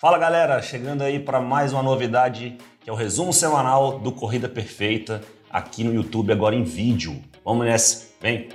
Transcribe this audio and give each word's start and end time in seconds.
Fala 0.00 0.16
galera, 0.16 0.62
chegando 0.62 1.02
aí 1.02 1.20
para 1.20 1.42
mais 1.42 1.74
uma 1.74 1.82
novidade 1.82 2.56
que 2.80 2.88
é 2.88 2.92
o 2.92 2.96
resumo 2.96 3.34
semanal 3.34 3.98
do 3.98 4.10
Corrida 4.10 4.48
Perfeita 4.48 5.20
aqui 5.50 5.84
no 5.84 5.92
YouTube 5.92 6.32
agora 6.32 6.54
em 6.54 6.64
vídeo. 6.64 7.22
Vamos 7.44 7.66
nessa, 7.66 8.08
vem! 8.18 8.48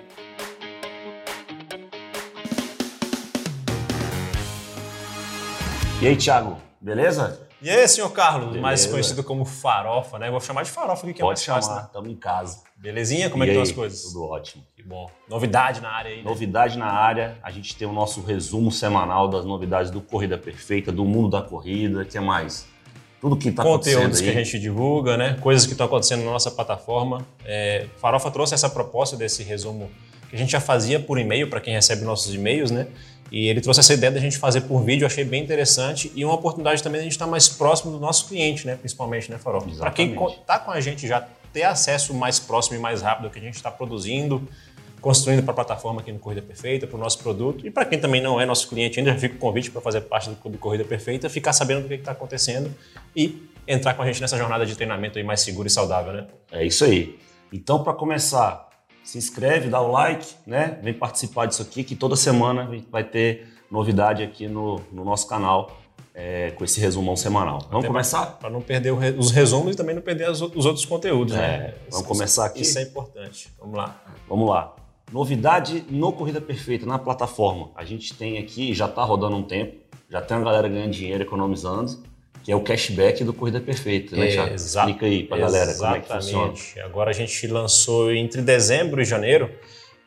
E 6.01 6.07
aí, 6.07 6.15
Thiago, 6.17 6.57
beleza? 6.81 7.44
E 7.65 7.69
aí, 7.71 7.87
senhor 7.87 8.11
Carlos, 8.11 8.45
Beleza. 8.49 8.61
mais 8.61 8.85
conhecido 8.85 9.23
como 9.23 9.43
Farofa, 9.43 10.19
né? 10.19 10.27
Eu 10.27 10.31
vou 10.33 10.39
chamar 10.39 10.61
de 10.61 10.69
Farofa 10.69 11.03
aqui, 11.03 11.15
que 11.15 11.21
é 11.23 11.25
Pode 11.25 11.39
mais 11.39 11.45
fácil, 11.45 11.69
chamar, 11.71 11.81
né? 11.81 11.87
estamos 11.87 12.11
em 12.11 12.15
casa. 12.15 12.59
Belezinha? 12.77 13.27
Como 13.27 13.43
é 13.43 13.47
E 13.47 13.49
que 13.49 13.53
estão 13.53 13.63
aí? 13.63 13.69
as 13.69 13.75
coisas? 13.75 14.01
Tudo 14.03 14.23
ótimo. 14.23 14.63
Que 14.75 14.83
bom. 14.83 15.09
Novidade 15.27 15.81
na 15.81 15.89
área 15.89 16.11
aí, 16.11 16.17
né? 16.17 16.23
Novidade 16.25 16.77
na 16.77 16.85
área, 16.85 17.39
a 17.41 17.49
gente 17.49 17.75
tem 17.75 17.87
o 17.87 17.91
nosso 17.91 18.21
resumo 18.21 18.71
semanal 18.71 19.27
das 19.27 19.45
novidades 19.45 19.89
do 19.89 19.99
Corrida 19.99 20.37
Perfeita, 20.37 20.91
do 20.91 21.03
mundo 21.03 21.27
da 21.27 21.41
corrida, 21.41 22.03
o 22.03 22.05
que 22.05 22.19
mais? 22.19 22.67
Tudo 23.19 23.35
que 23.35 23.49
está 23.49 23.63
acontecendo 23.63 23.95
Conteúdos 23.95 24.21
que 24.21 24.29
a 24.29 24.33
gente 24.33 24.59
divulga, 24.59 25.17
né? 25.17 25.33
Coisas 25.41 25.65
que 25.65 25.71
estão 25.71 25.87
acontecendo 25.87 26.23
na 26.23 26.29
nossa 26.29 26.51
plataforma. 26.51 27.25
É, 27.43 27.87
Farofa 27.97 28.29
trouxe 28.29 28.53
essa 28.53 28.69
proposta 28.69 29.17
desse 29.17 29.41
resumo 29.41 29.89
que 30.29 30.35
a 30.35 30.39
gente 30.39 30.51
já 30.51 30.59
fazia 30.59 30.99
por 30.99 31.19
e-mail 31.19 31.49
para 31.49 31.59
quem 31.59 31.73
recebe 31.73 32.03
nossos 32.03 32.33
e-mails, 32.33 32.71
né? 32.71 32.87
E 33.31 33.47
ele 33.47 33.59
trouxe 33.59 33.79
essa 33.79 33.93
ideia 33.93 34.11
da 34.11 34.19
gente 34.19 34.37
fazer 34.37 34.61
por 34.61 34.83
vídeo, 34.83 35.03
eu 35.03 35.07
achei 35.07 35.23
bem 35.23 35.43
interessante 35.43 36.11
e 36.15 36.23
uma 36.23 36.35
oportunidade 36.35 36.81
também 36.83 36.99
de 36.99 37.01
a 37.01 37.03
gente 37.05 37.13
estar 37.13 37.27
mais 37.27 37.49
próximo 37.49 37.91
do 37.91 37.99
nosso 37.99 38.27
cliente, 38.27 38.67
né? 38.67 38.75
Principalmente, 38.75 39.31
né, 39.31 39.37
Farofa? 39.37 39.69
Para 39.77 39.91
quem 39.91 40.15
está 40.39 40.59
com 40.59 40.71
a 40.71 40.79
gente 40.79 41.07
já 41.07 41.27
ter 41.51 41.63
acesso 41.63 42.13
mais 42.13 42.39
próximo 42.39 42.77
e 42.77 42.79
mais 42.79 43.01
rápido 43.01 43.25
ao 43.25 43.31
que 43.31 43.39
a 43.39 43.41
gente 43.41 43.55
está 43.55 43.71
produzindo, 43.71 44.47
construindo 45.01 45.43
para 45.43 45.51
a 45.51 45.55
plataforma 45.55 46.01
aqui 46.01 46.11
no 46.11 46.19
Corrida 46.19 46.41
Perfeita, 46.41 46.85
para 46.85 46.97
o 46.97 46.99
nosso 46.99 47.19
produto. 47.19 47.65
E 47.65 47.71
para 47.71 47.85
quem 47.85 47.99
também 47.99 48.21
não 48.21 48.39
é 48.39 48.45
nosso 48.45 48.67
cliente 48.67 48.99
ainda, 48.99 49.11
já 49.11 49.17
fica 49.19 49.35
o 49.35 49.37
convite 49.37 49.71
para 49.71 49.81
fazer 49.81 50.01
parte 50.01 50.29
do 50.29 50.35
Clube 50.35 50.57
Corrida 50.57 50.83
Perfeita, 50.83 51.29
ficar 51.29 51.53
sabendo 51.53 51.83
do 51.83 51.87
que 51.87 51.93
está 51.95 52.11
acontecendo 52.11 52.73
e 53.15 53.49
entrar 53.67 53.93
com 53.93 54.01
a 54.01 54.05
gente 54.05 54.21
nessa 54.21 54.37
jornada 54.37 54.65
de 54.65 54.75
treinamento 54.75 55.17
aí 55.17 55.23
mais 55.23 55.41
segura 55.41 55.67
e 55.67 55.71
saudável, 55.71 56.13
né? 56.13 56.27
É 56.51 56.65
isso 56.65 56.83
aí. 56.85 57.17
Então, 57.51 57.83
para 57.83 57.93
começar, 57.93 58.67
se 59.05 59.17
inscreve, 59.17 59.69
dá 59.69 59.79
o 59.81 59.91
like, 59.91 60.33
né? 60.45 60.79
Vem 60.81 60.93
participar 60.93 61.45
disso 61.45 61.61
aqui, 61.61 61.83
que 61.83 61.95
toda 61.95 62.15
semana 62.15 62.69
vai 62.91 63.03
ter 63.03 63.47
novidade 63.69 64.23
aqui 64.23 64.47
no, 64.47 64.81
no 64.91 65.03
nosso 65.05 65.27
canal 65.27 65.77
é, 66.13 66.51
com 66.51 66.63
esse 66.63 66.79
resumão 66.79 67.15
semanal. 67.15 67.59
Vamos 67.69 67.79
Até 67.85 67.87
começar? 67.87 68.25
Para 68.39 68.49
não 68.49 68.61
perder 68.61 68.93
re- 68.95 69.15
os 69.17 69.31
resumos 69.31 69.73
e 69.73 69.77
também 69.77 69.93
não 69.95 70.01
perder 70.01 70.29
as 70.29 70.41
os 70.41 70.65
outros 70.65 70.85
conteúdos, 70.85 71.33
É, 71.35 71.37
né? 71.37 71.73
vamos 71.89 71.95
Isso- 71.95 72.03
começar 72.05 72.45
aqui? 72.45 72.61
Isso 72.61 72.79
é 72.79 72.83
importante. 72.83 73.51
Vamos 73.59 73.75
lá. 73.77 74.01
Vamos 74.27 74.49
lá. 74.49 74.75
Novidade 75.11 75.85
no 75.89 76.11
Corrida 76.11 76.41
Perfeita, 76.41 76.85
na 76.85 76.97
plataforma. 76.97 77.69
A 77.75 77.85
gente 77.85 78.13
tem 78.13 78.37
aqui, 78.37 78.73
já 78.73 78.85
está 78.85 79.03
rodando 79.03 79.35
um 79.35 79.43
tempo, 79.43 79.75
já 80.09 80.21
tem 80.21 80.35
uma 80.37 80.43
galera 80.45 80.67
ganhando 80.67 80.91
dinheiro, 80.91 81.21
economizando, 81.23 82.03
que 82.45 82.51
é 82.51 82.55
o 82.55 82.61
cashback 82.61 83.23
do 83.23 83.33
Corrida 83.33 83.59
Perfeita, 83.59 84.15
né, 84.15 84.27
Thiago? 84.27 84.53
Exa- 84.53 84.81
Explica 84.81 85.07
aí 85.07 85.23
pra 85.23 85.35
galera 85.39 85.73
como 85.73 85.95
é 85.95 85.99
que 85.99 86.07
funciona. 86.13 86.53
Exatamente. 86.53 86.79
Agora 86.81 87.09
a 87.09 87.13
gente 87.13 87.47
lançou 87.47 88.13
entre 88.13 88.39
dezembro 88.43 89.01
e 89.01 89.05
janeiro, 89.05 89.49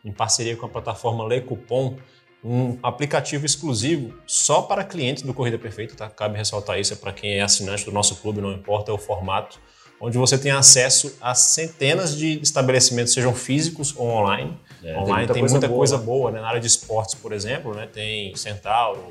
em 0.05 0.13
parceria 0.13 0.57
com 0.57 0.65
a 0.65 0.69
plataforma 0.69 1.27
Le 1.27 1.41
Coupon, 1.41 1.97
um 2.45 2.79
aplicativo 2.81 3.45
exclusivo 3.45 4.15
só 4.25 4.63
para 4.63 4.85
clientes 4.85 5.25
do 5.25 5.35
Corrida 5.35 5.59
Perfeita, 5.59 5.97
tá? 5.97 6.09
Cabe 6.09 6.39
ressaltar 6.39 6.79
isso, 6.79 6.93
é 6.93 6.97
para 6.97 7.13
quem 7.13 7.33
é 7.39 7.43
assinante 7.43 7.85
do 7.85 7.91
nosso 7.91 8.15
clube, 8.15 8.41
não 8.41 8.53
importa 8.53 8.93
o 8.93 8.99
formato, 8.99 9.59
onde 10.01 10.17
você 10.17 10.39
tem 10.39 10.53
acesso 10.53 11.19
a 11.21 11.35
centenas 11.35 12.17
de 12.17 12.39
estabelecimentos, 12.41 13.13
sejam 13.13 13.35
físicos 13.35 13.93
ou 13.97 14.07
online. 14.07 14.57
É, 14.85 14.97
online 14.97 15.27
tem 15.27 15.43
muita 15.43 15.55
muita, 15.55 15.69
coisa 15.69 15.97
coisa, 15.97 15.97
boa, 15.99 16.19
boa, 16.21 16.31
né? 16.31 16.41
Na 16.41 16.47
área 16.47 16.61
de 16.61 16.69
esportes, 16.69 17.17
por 17.17 17.33
exemplo, 17.33 17.75
né? 17.75 17.89
Tem 17.93 18.33
Centauro, 18.37 19.03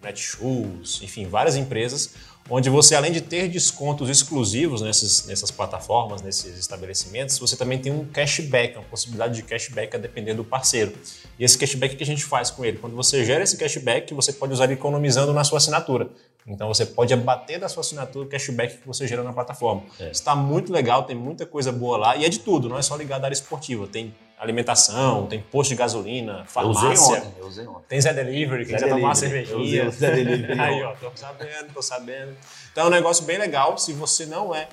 Netshoes, 0.00 1.00
enfim, 1.02 1.26
várias 1.26 1.56
empresas 1.56 2.14
onde 2.48 2.70
você, 2.70 2.94
além 2.94 3.12
de 3.12 3.20
ter 3.20 3.48
descontos 3.48 4.08
exclusivos 4.08 4.80
nesses, 4.80 5.26
nessas 5.26 5.50
plataformas, 5.50 6.22
nesses 6.22 6.58
estabelecimentos, 6.58 7.38
você 7.38 7.56
também 7.56 7.78
tem 7.78 7.92
um 7.92 8.04
cashback, 8.04 8.76
uma 8.76 8.84
possibilidade 8.84 9.34
de 9.34 9.42
cashback 9.42 9.96
a 9.96 9.98
depender 9.98 10.34
do 10.34 10.44
parceiro. 10.44 10.92
E 11.38 11.44
esse 11.44 11.58
cashback 11.58 11.96
que 11.96 12.02
a 12.02 12.06
gente 12.06 12.24
faz 12.24 12.50
com 12.50 12.64
ele? 12.64 12.78
Quando 12.78 12.94
você 12.94 13.24
gera 13.24 13.42
esse 13.42 13.56
cashback, 13.56 14.12
você 14.14 14.32
pode 14.32 14.52
usar 14.52 14.64
ele 14.64 14.74
economizando 14.74 15.32
na 15.32 15.44
sua 15.44 15.58
assinatura. 15.58 16.08
Então 16.46 16.68
você 16.68 16.86
pode 16.86 17.12
abater 17.12 17.58
da 17.58 17.68
sua 17.68 17.80
assinatura 17.80 18.24
o 18.24 18.28
cashback 18.28 18.78
que 18.78 18.86
você 18.86 19.06
gera 19.06 19.22
na 19.22 19.32
plataforma. 19.32 19.82
É. 19.98 20.10
Está 20.10 20.36
muito 20.36 20.72
legal, 20.72 21.02
tem 21.02 21.16
muita 21.16 21.44
coisa 21.44 21.72
boa 21.72 21.96
lá 21.96 22.16
e 22.16 22.24
é 22.24 22.28
de 22.28 22.38
tudo, 22.38 22.68
não 22.68 22.78
é 22.78 22.82
só 22.82 22.94
ligado 22.96 23.22
à 23.22 23.26
área 23.26 23.34
esportiva. 23.34 23.86
Tem 23.88 24.14
alimentação, 24.38 25.26
tem 25.26 25.40
posto 25.40 25.70
de 25.70 25.76
gasolina, 25.76 26.44
Eu 26.56 26.68
usei 26.68 26.82
farmácia. 26.96 27.16
ontem, 27.16 27.32
eu 27.38 27.46
usei 27.46 27.66
ontem. 27.66 27.84
Tem 27.88 28.00
Zé 28.00 28.12
Delivery, 28.12 28.66
quem 28.66 28.74
quiser 28.74 28.88
tomar 28.88 29.08
uma 29.08 29.14
Delivery. 29.14 29.40
Eu 29.40 29.46
cervejinha. 29.58 29.88
usei 29.88 29.98
Zé 29.98 30.10
Delivery 30.10 30.60
Aí, 30.60 30.82
ó, 30.82 30.92
tô 30.94 31.10
sabendo, 31.14 31.72
tô 31.74 31.82
sabendo. 31.82 32.36
Então 32.72 32.84
é 32.84 32.86
um 32.86 32.90
negócio 32.90 33.24
bem 33.24 33.38
legal. 33.38 33.78
Se 33.78 33.92
você 33.92 34.26
não 34.26 34.54
é, 34.54 34.68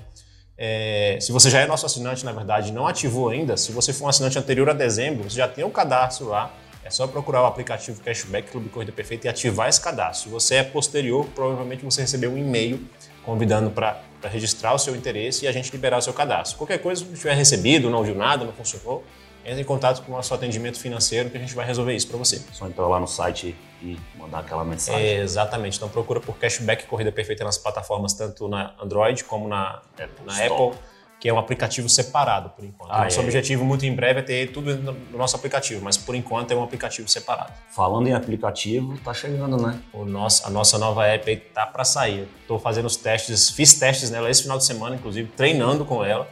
é, 0.58 1.18
se 1.22 1.32
você 1.32 1.50
já 1.50 1.62
é 1.62 1.66
nosso 1.66 1.86
assinante, 1.86 2.26
na 2.26 2.32
verdade, 2.32 2.72
não 2.72 2.88
ativou 2.88 3.30
ainda, 3.30 3.56
se 3.58 3.72
você 3.72 3.94
for 3.94 4.06
um 4.06 4.10
assinante 4.10 4.38
anterior 4.38 4.70
a 4.70 4.74
dezembro, 4.74 5.24
você 5.30 5.38
já 5.38 5.48
tem 5.48 5.64
um 5.64 5.72
cadastro 5.72 6.28
lá. 6.28 6.54
É 6.86 6.90
só 6.90 7.08
procurar 7.08 7.42
o 7.44 7.46
aplicativo 7.46 8.02
Cashback 8.02 8.52
Clube 8.52 8.68
Corrida 8.68 8.92
Perfeita 8.92 9.28
e 9.28 9.30
ativar 9.30 9.70
esse 9.70 9.80
cadastro. 9.80 10.24
Se 10.26 10.30
você 10.30 10.56
é 10.56 10.64
posterior, 10.64 11.26
provavelmente 11.34 11.86
você 11.86 12.02
recebeu 12.02 12.30
um 12.32 12.38
e-mail 12.38 12.86
convidando 13.24 13.72
para 13.72 14.02
registrar 14.24 14.74
o 14.74 14.78
seu 14.78 14.94
interesse 14.94 15.46
e 15.46 15.48
a 15.48 15.52
gente 15.54 15.72
liberar 15.72 15.98
o 16.00 16.02
seu 16.02 16.12
cadastro. 16.12 16.58
Qualquer 16.58 16.80
coisa, 16.80 17.02
se 17.02 17.08
não 17.10 17.16
tiver 17.16 17.36
recebido, 17.36 17.90
não 17.90 18.04
viu 18.04 18.14
nada, 18.16 18.44
não 18.44 18.52
funcionou, 18.52 19.02
entre 19.46 19.62
em 19.62 19.66
contato 19.66 20.04
com 20.04 20.12
o 20.12 20.16
nosso 20.16 20.34
atendimento 20.34 20.80
financeiro 20.80 21.30
que 21.30 21.38
a 21.38 21.40
gente 21.40 21.54
vai 21.54 21.66
resolver 21.66 21.94
isso 21.94 22.08
para 22.08 22.18
você. 22.18 22.42
Só 22.52 22.68
entrar 22.68 22.88
lá 22.88 23.00
no 23.00 23.08
site 23.08 23.56
e 23.82 23.98
mandar 24.18 24.40
aquela 24.40 24.64
mensagem. 24.64 25.02
É, 25.02 25.20
exatamente. 25.20 25.78
Então 25.78 25.90
procura 25.90 26.20
por 26.20 26.38
Cashback 26.38 26.86
Corrida 26.86 27.12
Perfeita 27.12 27.44
nas 27.44 27.58
plataformas, 27.58 28.14
tanto 28.14 28.48
na 28.48 28.74
Android 28.82 29.24
como 29.26 29.48
na, 29.48 29.82
na 30.26 30.34
Store. 30.34 30.54
Apple, 30.54 30.80
que 31.20 31.30
é 31.30 31.34
um 31.34 31.38
aplicativo 31.40 31.88
separado 31.88 32.50
por 32.50 32.66
enquanto. 32.66 32.92
Ah, 32.92 33.06
Nosso 33.06 33.22
é. 33.22 33.24
objetivo 33.24 33.64
muito 33.64 33.86
em 33.86 33.96
breve 33.96 34.20
é 34.20 34.24
ter 34.24 34.52
tudo 34.52 34.76
no 34.76 34.92
no 34.92 35.18
nosso 35.18 35.36
aplicativo, 35.36 35.82
mas 35.82 35.96
por 35.96 36.16
enquanto 36.16 36.52
é 36.52 36.56
um 36.56 36.64
aplicativo 36.64 37.08
separado. 37.08 37.54
Falando 37.70 38.08
em 38.08 38.14
aplicativo, 38.14 38.98
tá 38.98 39.14
chegando, 39.14 39.56
né? 39.56 39.80
O 39.94 40.04
nosso, 40.04 40.46
a 40.46 40.50
nossa 40.50 40.78
nova 40.78 41.06
app 41.06 41.30
aí 41.30 41.38
tá 41.38 41.66
para 41.66 41.86
sair. 41.86 42.28
Estou 42.42 42.60
fazendo 42.60 42.88
os 42.88 42.98
testes, 42.98 43.50
fiz 43.50 43.74
testes 43.74 44.12
nela 44.12 44.30
esse 44.30 44.42
final 44.42 44.58
de 44.58 44.66
semana, 44.66 44.96
inclusive, 44.96 45.30
treinando 45.30 45.86
com 45.86 46.04
ela. 46.04 46.28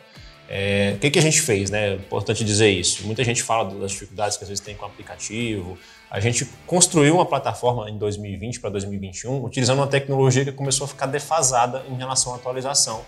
É, 0.54 0.94
o 0.96 1.00
que, 1.00 1.10
que 1.10 1.18
a 1.18 1.22
gente 1.22 1.40
fez, 1.40 1.70
né? 1.70 1.92
É 1.92 1.94
importante 1.94 2.44
dizer 2.44 2.70
isso. 2.70 3.06
Muita 3.06 3.24
gente 3.24 3.42
fala 3.42 3.74
das 3.74 3.92
dificuldades 3.92 4.36
que 4.36 4.44
às 4.44 4.50
vezes 4.50 4.62
tem 4.62 4.76
com 4.76 4.84
o 4.84 4.88
aplicativo. 4.88 5.78
A 6.10 6.20
gente 6.20 6.46
construiu 6.68 7.16
uma 7.16 7.26
plataforma 7.26 7.90
em 7.90 7.98
2020 7.98 8.60
para 8.60 8.70
2021, 8.72 9.46
utilizando 9.46 9.78
uma 9.80 9.88
tecnologia 9.88 10.44
que 10.44 10.52
começou 10.52 10.84
a 10.84 10.88
ficar 10.90 11.06
defasada 11.06 11.84
em 11.90 11.96
relação 11.96 12.34
à 12.34 12.36
atualização. 12.36 13.06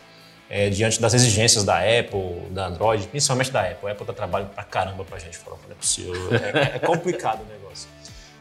é, 0.50 0.70
diante 0.70 1.02
das 1.02 1.16
exigências 1.16 1.64
da 1.64 1.80
Apple, 1.80 2.52
da 2.52 2.68
Android, 2.68 3.08
principalmente 3.08 3.52
da 3.52 3.62
Apple. 3.62 3.90
A 3.90 3.92
Apple 3.94 4.06
dá 4.06 4.14
trabalho 4.14 4.46
pra 4.54 4.64
caramba 4.64 5.04
pra 5.04 5.18
gente, 5.18 5.36
falou, 5.36 5.60
não 5.64 5.72
é 5.72 5.76
possível. 5.76 6.14
É, 6.32 6.76
é 6.76 6.80
complicado 6.80 7.42
o 7.42 7.52
negócio. 7.52 7.90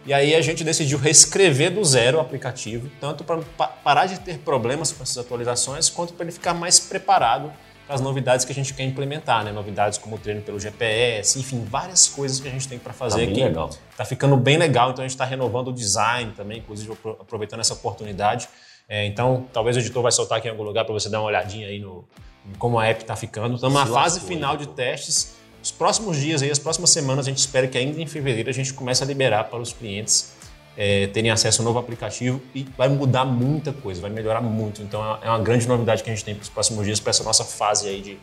E 0.04 0.12
aí 0.12 0.34
a 0.34 0.40
gente 0.42 0.62
decidiu 0.62 0.98
reescrever 0.98 1.70
do 1.72 1.82
zero 1.82 2.18
o 2.18 2.20
aplicativo, 2.20 2.90
tanto 3.00 3.24
para 3.24 3.40
parar 3.84 4.06
de 4.06 4.20
ter 4.20 4.38
problemas 4.38 4.92
com 4.92 5.02
essas 5.02 5.16
atualizações, 5.16 5.88
quanto 5.88 6.12
para 6.12 6.24
ele 6.24 6.32
ficar 6.32 6.52
mais 6.52 6.78
preparado 6.80 7.46
para 7.46 7.71
as 7.88 8.00
novidades 8.00 8.44
que 8.44 8.52
a 8.52 8.54
gente 8.54 8.72
quer 8.74 8.84
implementar, 8.84 9.44
né? 9.44 9.52
Novidades 9.52 9.98
como 9.98 10.16
o 10.16 10.18
treino 10.18 10.40
pelo 10.42 10.58
GPS, 10.58 11.38
enfim, 11.38 11.64
várias 11.68 12.08
coisas 12.08 12.40
que 12.40 12.48
a 12.48 12.50
gente 12.50 12.66
tem 12.68 12.78
para 12.78 12.92
Tá 12.92 12.98
fazer 12.98 13.26
bem 13.26 13.30
aqui. 13.34 13.44
legal. 13.44 13.70
Tá 13.96 14.04
ficando 14.04 14.36
bem 14.36 14.56
legal, 14.56 14.90
então 14.90 15.04
a 15.04 15.06
gente 15.06 15.14
está 15.14 15.24
renovando 15.24 15.68
o 15.68 15.72
design 15.72 16.32
também, 16.36 16.58
inclusive 16.58 16.92
apro- 16.92 17.18
aproveitando 17.20 17.60
essa 17.60 17.74
oportunidade. 17.74 18.48
É, 18.88 19.04
então, 19.06 19.46
talvez 19.52 19.76
o 19.76 19.80
editor 19.80 20.02
vai 20.02 20.12
soltar 20.12 20.38
aqui 20.38 20.48
em 20.48 20.50
algum 20.50 20.62
lugar 20.62 20.84
para 20.84 20.92
você 20.94 21.08
dar 21.08 21.20
uma 21.20 21.28
olhadinha 21.28 21.68
aí 21.68 21.78
no 21.78 22.04
em 22.44 22.54
como 22.58 22.78
a 22.78 22.86
app 22.86 23.02
está 23.02 23.14
ficando. 23.14 23.54
Estamos 23.54 23.74
na 23.78 23.86
Se 23.86 23.92
fase 23.92 24.14
lascou, 24.16 24.28
final 24.28 24.56
de 24.56 24.66
testes. 24.68 25.34
Os 25.62 25.70
próximos 25.70 26.16
dias 26.18 26.42
aí, 26.42 26.50
as 26.50 26.58
próximas 26.58 26.90
semanas, 26.90 27.26
a 27.26 27.30
gente 27.30 27.38
espera 27.38 27.68
que 27.68 27.78
ainda 27.78 28.00
em 28.00 28.06
fevereiro 28.06 28.50
a 28.50 28.52
gente 28.52 28.74
comece 28.74 29.00
a 29.04 29.06
liberar 29.06 29.44
para 29.44 29.60
os 29.60 29.72
clientes 29.72 30.32
é, 30.76 31.06
terem 31.08 31.30
acesso 31.30 31.60
ao 31.60 31.64
novo 31.64 31.78
aplicativo 31.78 32.40
e 32.54 32.64
vai 32.76 32.88
mudar 32.88 33.24
muita 33.24 33.72
coisa, 33.72 34.00
vai 34.00 34.10
melhorar 34.10 34.40
muito. 34.40 34.82
Então 34.82 35.02
é 35.22 35.28
uma 35.28 35.38
grande 35.38 35.66
novidade 35.66 36.02
que 36.02 36.10
a 36.10 36.14
gente 36.14 36.24
tem 36.24 36.34
para 36.34 36.42
os 36.42 36.48
próximos 36.48 36.84
dias, 36.84 37.00
para 37.00 37.10
essa 37.10 37.24
nossa 37.24 37.44
fase 37.44 37.88
aí 37.88 38.00
de, 38.00 38.18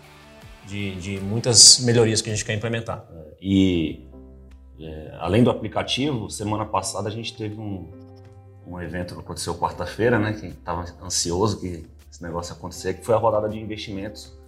de, 0.66 0.96
de 0.96 1.19
muitas 1.19 1.80
melhorias 1.80 2.22
que 2.22 2.30
a 2.30 2.34
gente 2.34 2.46
quer 2.46 2.54
implementar. 2.54 3.06
E 3.42 4.07
é, 4.80 5.16
além 5.19 5.44
do 5.44 5.50
aplicativo, 5.50 6.30
semana 6.30 6.66
passada 6.66 7.07
a 7.10 7.12
gente 7.12 7.36
teve 7.36 7.60
um, 7.60 7.90
um 8.66 8.81
evento 8.81 9.13
que 9.13 9.19
aconteceu 9.19 9.56
quarta-feira, 9.56 10.18
né? 10.18 10.34
Que 10.34 10.48
estava 10.48 10.86
ansioso 11.04 11.60
que 11.60 11.86
esse 12.12 12.24
negócio 12.24 12.54
ia 12.54 12.57
acontecer, 12.57 12.96
que 12.96 13.06
foi 13.06 13.13
a 13.13 13.18
rodada 13.18 13.48
de 13.48 13.60
investimentos 13.60 14.38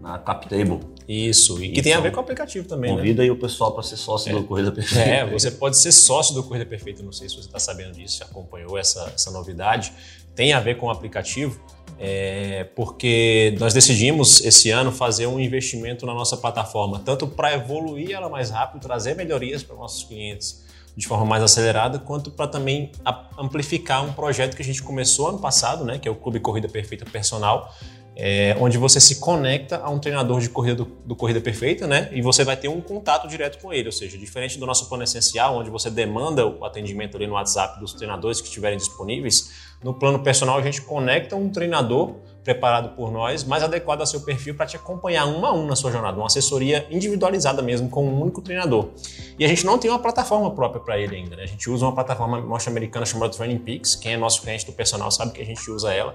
na 0.00 0.18
CapTable. 0.18 0.80
Isso, 1.08 1.62
e 1.62 1.70
que 1.70 1.82
tem 1.82 1.92
a 1.92 1.96
Então, 1.96 2.02
ver 2.02 2.10
com 2.10 2.18
o 2.18 2.20
aplicativo 2.20 2.66
também, 2.66 2.90
né? 2.90 2.98
Convida 2.98 3.22
aí 3.22 3.30
o 3.30 3.36
pessoal 3.36 3.72
para 3.72 3.82
ser 3.82 3.96
sócio 3.96 4.32
do 4.32 4.44
Corrida 4.44 4.72
Perfeita. 4.72 5.08
É, 5.08 5.24
você 5.24 5.50
pode 5.50 5.78
ser 5.78 5.92
sócio 5.92 6.34
do 6.34 6.42
Corrida 6.42 6.66
Perfeita, 6.66 7.02
não 7.02 7.12
sei 7.12 7.28
se 7.28 7.36
você 7.36 7.46
está 7.46 7.58
sabendo 7.58 7.92
disso, 7.92 8.24
acompanhou 8.24 8.76
essa, 8.76 9.12
essa 9.14 9.30
novidade. 9.30 9.92
Tem 10.34 10.52
a 10.52 10.60
ver 10.60 10.76
com 10.76 10.86
o 10.86 10.90
aplicativo, 10.90 11.60
é, 11.98 12.64
porque 12.74 13.56
nós 13.58 13.72
decidimos 13.72 14.44
esse 14.44 14.70
ano 14.70 14.92
fazer 14.92 15.26
um 15.26 15.40
investimento 15.40 16.04
na 16.04 16.12
nossa 16.12 16.36
plataforma, 16.36 17.00
tanto 17.04 17.26
para 17.26 17.54
evoluir 17.54 18.10
ela 18.10 18.28
mais 18.28 18.50
rápido, 18.50 18.82
trazer 18.82 19.14
melhorias 19.14 19.62
para 19.62 19.76
nossos 19.76 20.02
clientes, 20.04 20.64
de 20.96 21.06
forma 21.06 21.24
mais 21.24 21.42
acelerada, 21.42 21.98
quanto 21.98 22.30
para 22.30 22.46
também 22.48 22.90
amplificar 23.38 24.04
um 24.04 24.12
projeto 24.12 24.56
que 24.56 24.62
a 24.62 24.64
gente 24.64 24.82
começou 24.82 25.28
ano 25.28 25.38
passado, 25.38 25.84
né, 25.84 25.98
que 25.98 26.08
é 26.08 26.10
o 26.10 26.16
Clube 26.16 26.40
Corrida 26.40 26.68
Perfeita 26.68 27.04
Personal, 27.04 27.72
é, 28.18 28.56
onde 28.58 28.78
você 28.78 28.98
se 28.98 29.20
conecta 29.20 29.76
a 29.76 29.90
um 29.90 29.98
treinador 29.98 30.40
de 30.40 30.48
corrida 30.48 30.76
do, 30.76 30.84
do, 31.04 31.14
Corrida 31.14 31.38
Perfeita, 31.38 31.86
né? 31.86 32.08
E 32.12 32.22
você 32.22 32.44
vai 32.44 32.56
ter 32.56 32.66
um 32.68 32.80
contato 32.80 33.28
direto 33.28 33.60
com 33.60 33.74
ele, 33.74 33.88
ou 33.88 33.92
seja, 33.92 34.16
diferente 34.16 34.58
do 34.58 34.64
nosso 34.64 34.88
plano 34.88 35.04
essencial, 35.04 35.58
onde 35.58 35.68
você 35.68 35.90
demanda 35.90 36.46
o 36.46 36.64
atendimento 36.64 37.16
ali 37.18 37.26
no 37.26 37.34
WhatsApp 37.34 37.78
dos 37.78 37.92
treinadores 37.92 38.40
que 38.40 38.46
estiverem 38.46 38.78
disponíveis, 38.78 39.50
no 39.84 39.92
plano 39.92 40.18
personal 40.20 40.56
a 40.56 40.62
gente 40.62 40.80
conecta 40.80 41.36
um 41.36 41.50
treinador 41.50 42.14
preparado 42.42 42.96
por 42.96 43.12
nós, 43.12 43.44
mais 43.44 43.62
adequado 43.62 44.00
ao 44.00 44.06
seu 44.06 44.20
perfil 44.20 44.54
para 44.54 44.64
te 44.64 44.76
acompanhar 44.76 45.26
um 45.26 45.44
a 45.44 45.52
um 45.52 45.66
na 45.66 45.76
sua 45.76 45.90
jornada, 45.90 46.16
uma 46.16 46.26
assessoria 46.26 46.86
individualizada 46.90 47.60
mesmo 47.60 47.90
com 47.90 48.06
um 48.06 48.22
único 48.22 48.40
treinador. 48.40 48.90
E 49.38 49.44
a 49.44 49.48
gente 49.48 49.66
não 49.66 49.76
tem 49.76 49.90
uma 49.90 49.98
plataforma 49.98 50.50
própria 50.52 50.80
para 50.80 50.98
ele 50.98 51.16
ainda, 51.16 51.36
né? 51.36 51.42
A 51.42 51.46
gente 51.46 51.68
usa 51.68 51.84
uma 51.84 51.92
plataforma 51.92 52.40
norte-americana 52.40 53.04
chamada 53.04 53.32
Training 53.32 53.58
Peaks, 53.58 53.94
quem 53.96 54.14
é 54.14 54.16
nosso 54.16 54.40
cliente 54.40 54.64
do 54.64 54.72
personal 54.72 55.10
sabe 55.10 55.32
que 55.32 55.42
a 55.42 55.44
gente 55.44 55.68
usa 55.70 55.92
ela. 55.92 56.14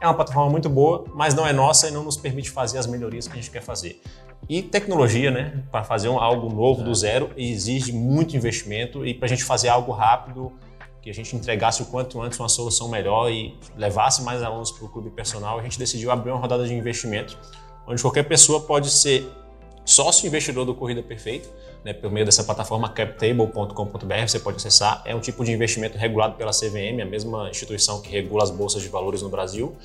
É 0.00 0.06
uma 0.06 0.14
plataforma 0.14 0.50
muito 0.50 0.68
boa, 0.68 1.04
mas 1.14 1.34
não 1.34 1.46
é 1.46 1.52
nossa 1.52 1.88
e 1.88 1.90
não 1.90 2.02
nos 2.02 2.16
permite 2.16 2.50
fazer 2.50 2.78
as 2.78 2.86
melhorias 2.86 3.28
que 3.28 3.34
a 3.34 3.36
gente 3.36 3.50
quer 3.50 3.62
fazer. 3.62 4.00
E 4.48 4.62
tecnologia, 4.62 5.30
né? 5.30 5.62
Para 5.70 5.84
fazer 5.84 6.08
um, 6.08 6.18
algo 6.18 6.48
novo 6.48 6.82
do 6.82 6.94
zero 6.94 7.30
exige 7.36 7.92
muito 7.92 8.34
investimento 8.36 9.04
e 9.04 9.12
para 9.12 9.26
a 9.26 9.28
gente 9.28 9.44
fazer 9.44 9.68
algo 9.68 9.92
rápido, 9.92 10.50
que 11.02 11.10
a 11.10 11.14
gente 11.14 11.34
entregasse 11.34 11.82
o 11.82 11.86
quanto 11.86 12.20
antes 12.20 12.38
uma 12.38 12.48
solução 12.48 12.88
melhor 12.88 13.30
e 13.30 13.58
levasse 13.76 14.22
mais 14.22 14.42
alunos 14.42 14.70
para 14.70 14.84
o 14.84 14.88
clube 14.88 15.10
personal, 15.10 15.58
a 15.58 15.62
gente 15.62 15.78
decidiu 15.78 16.10
abrir 16.10 16.30
uma 16.30 16.40
rodada 16.40 16.66
de 16.66 16.74
investimento, 16.74 17.38
onde 17.86 18.00
qualquer 18.00 18.24
pessoa 18.24 18.60
pode 18.60 18.90
ser 18.90 19.30
sócio 19.84 20.26
investidor 20.26 20.64
do 20.64 20.74
Corrida 20.74 21.02
Perfeita, 21.02 21.48
né, 21.84 21.92
por 21.92 22.10
meio 22.10 22.26
dessa 22.26 22.44
plataforma 22.44 22.88
captable.com.br, 22.88 24.26
você 24.26 24.38
pode 24.38 24.56
acessar. 24.56 25.02
É 25.04 25.14
um 25.14 25.20
tipo 25.20 25.44
de 25.44 25.52
investimento 25.52 25.96
regulado 25.96 26.34
pela 26.34 26.50
CVM, 26.50 27.00
a 27.02 27.06
mesma 27.06 27.48
instituição 27.50 28.00
que 28.00 28.10
regula 28.10 28.42
as 28.44 28.50
bolsas 28.50 28.82
de 28.82 28.88
valores 28.88 29.22
no 29.22 29.28
Brasil, 29.28 29.76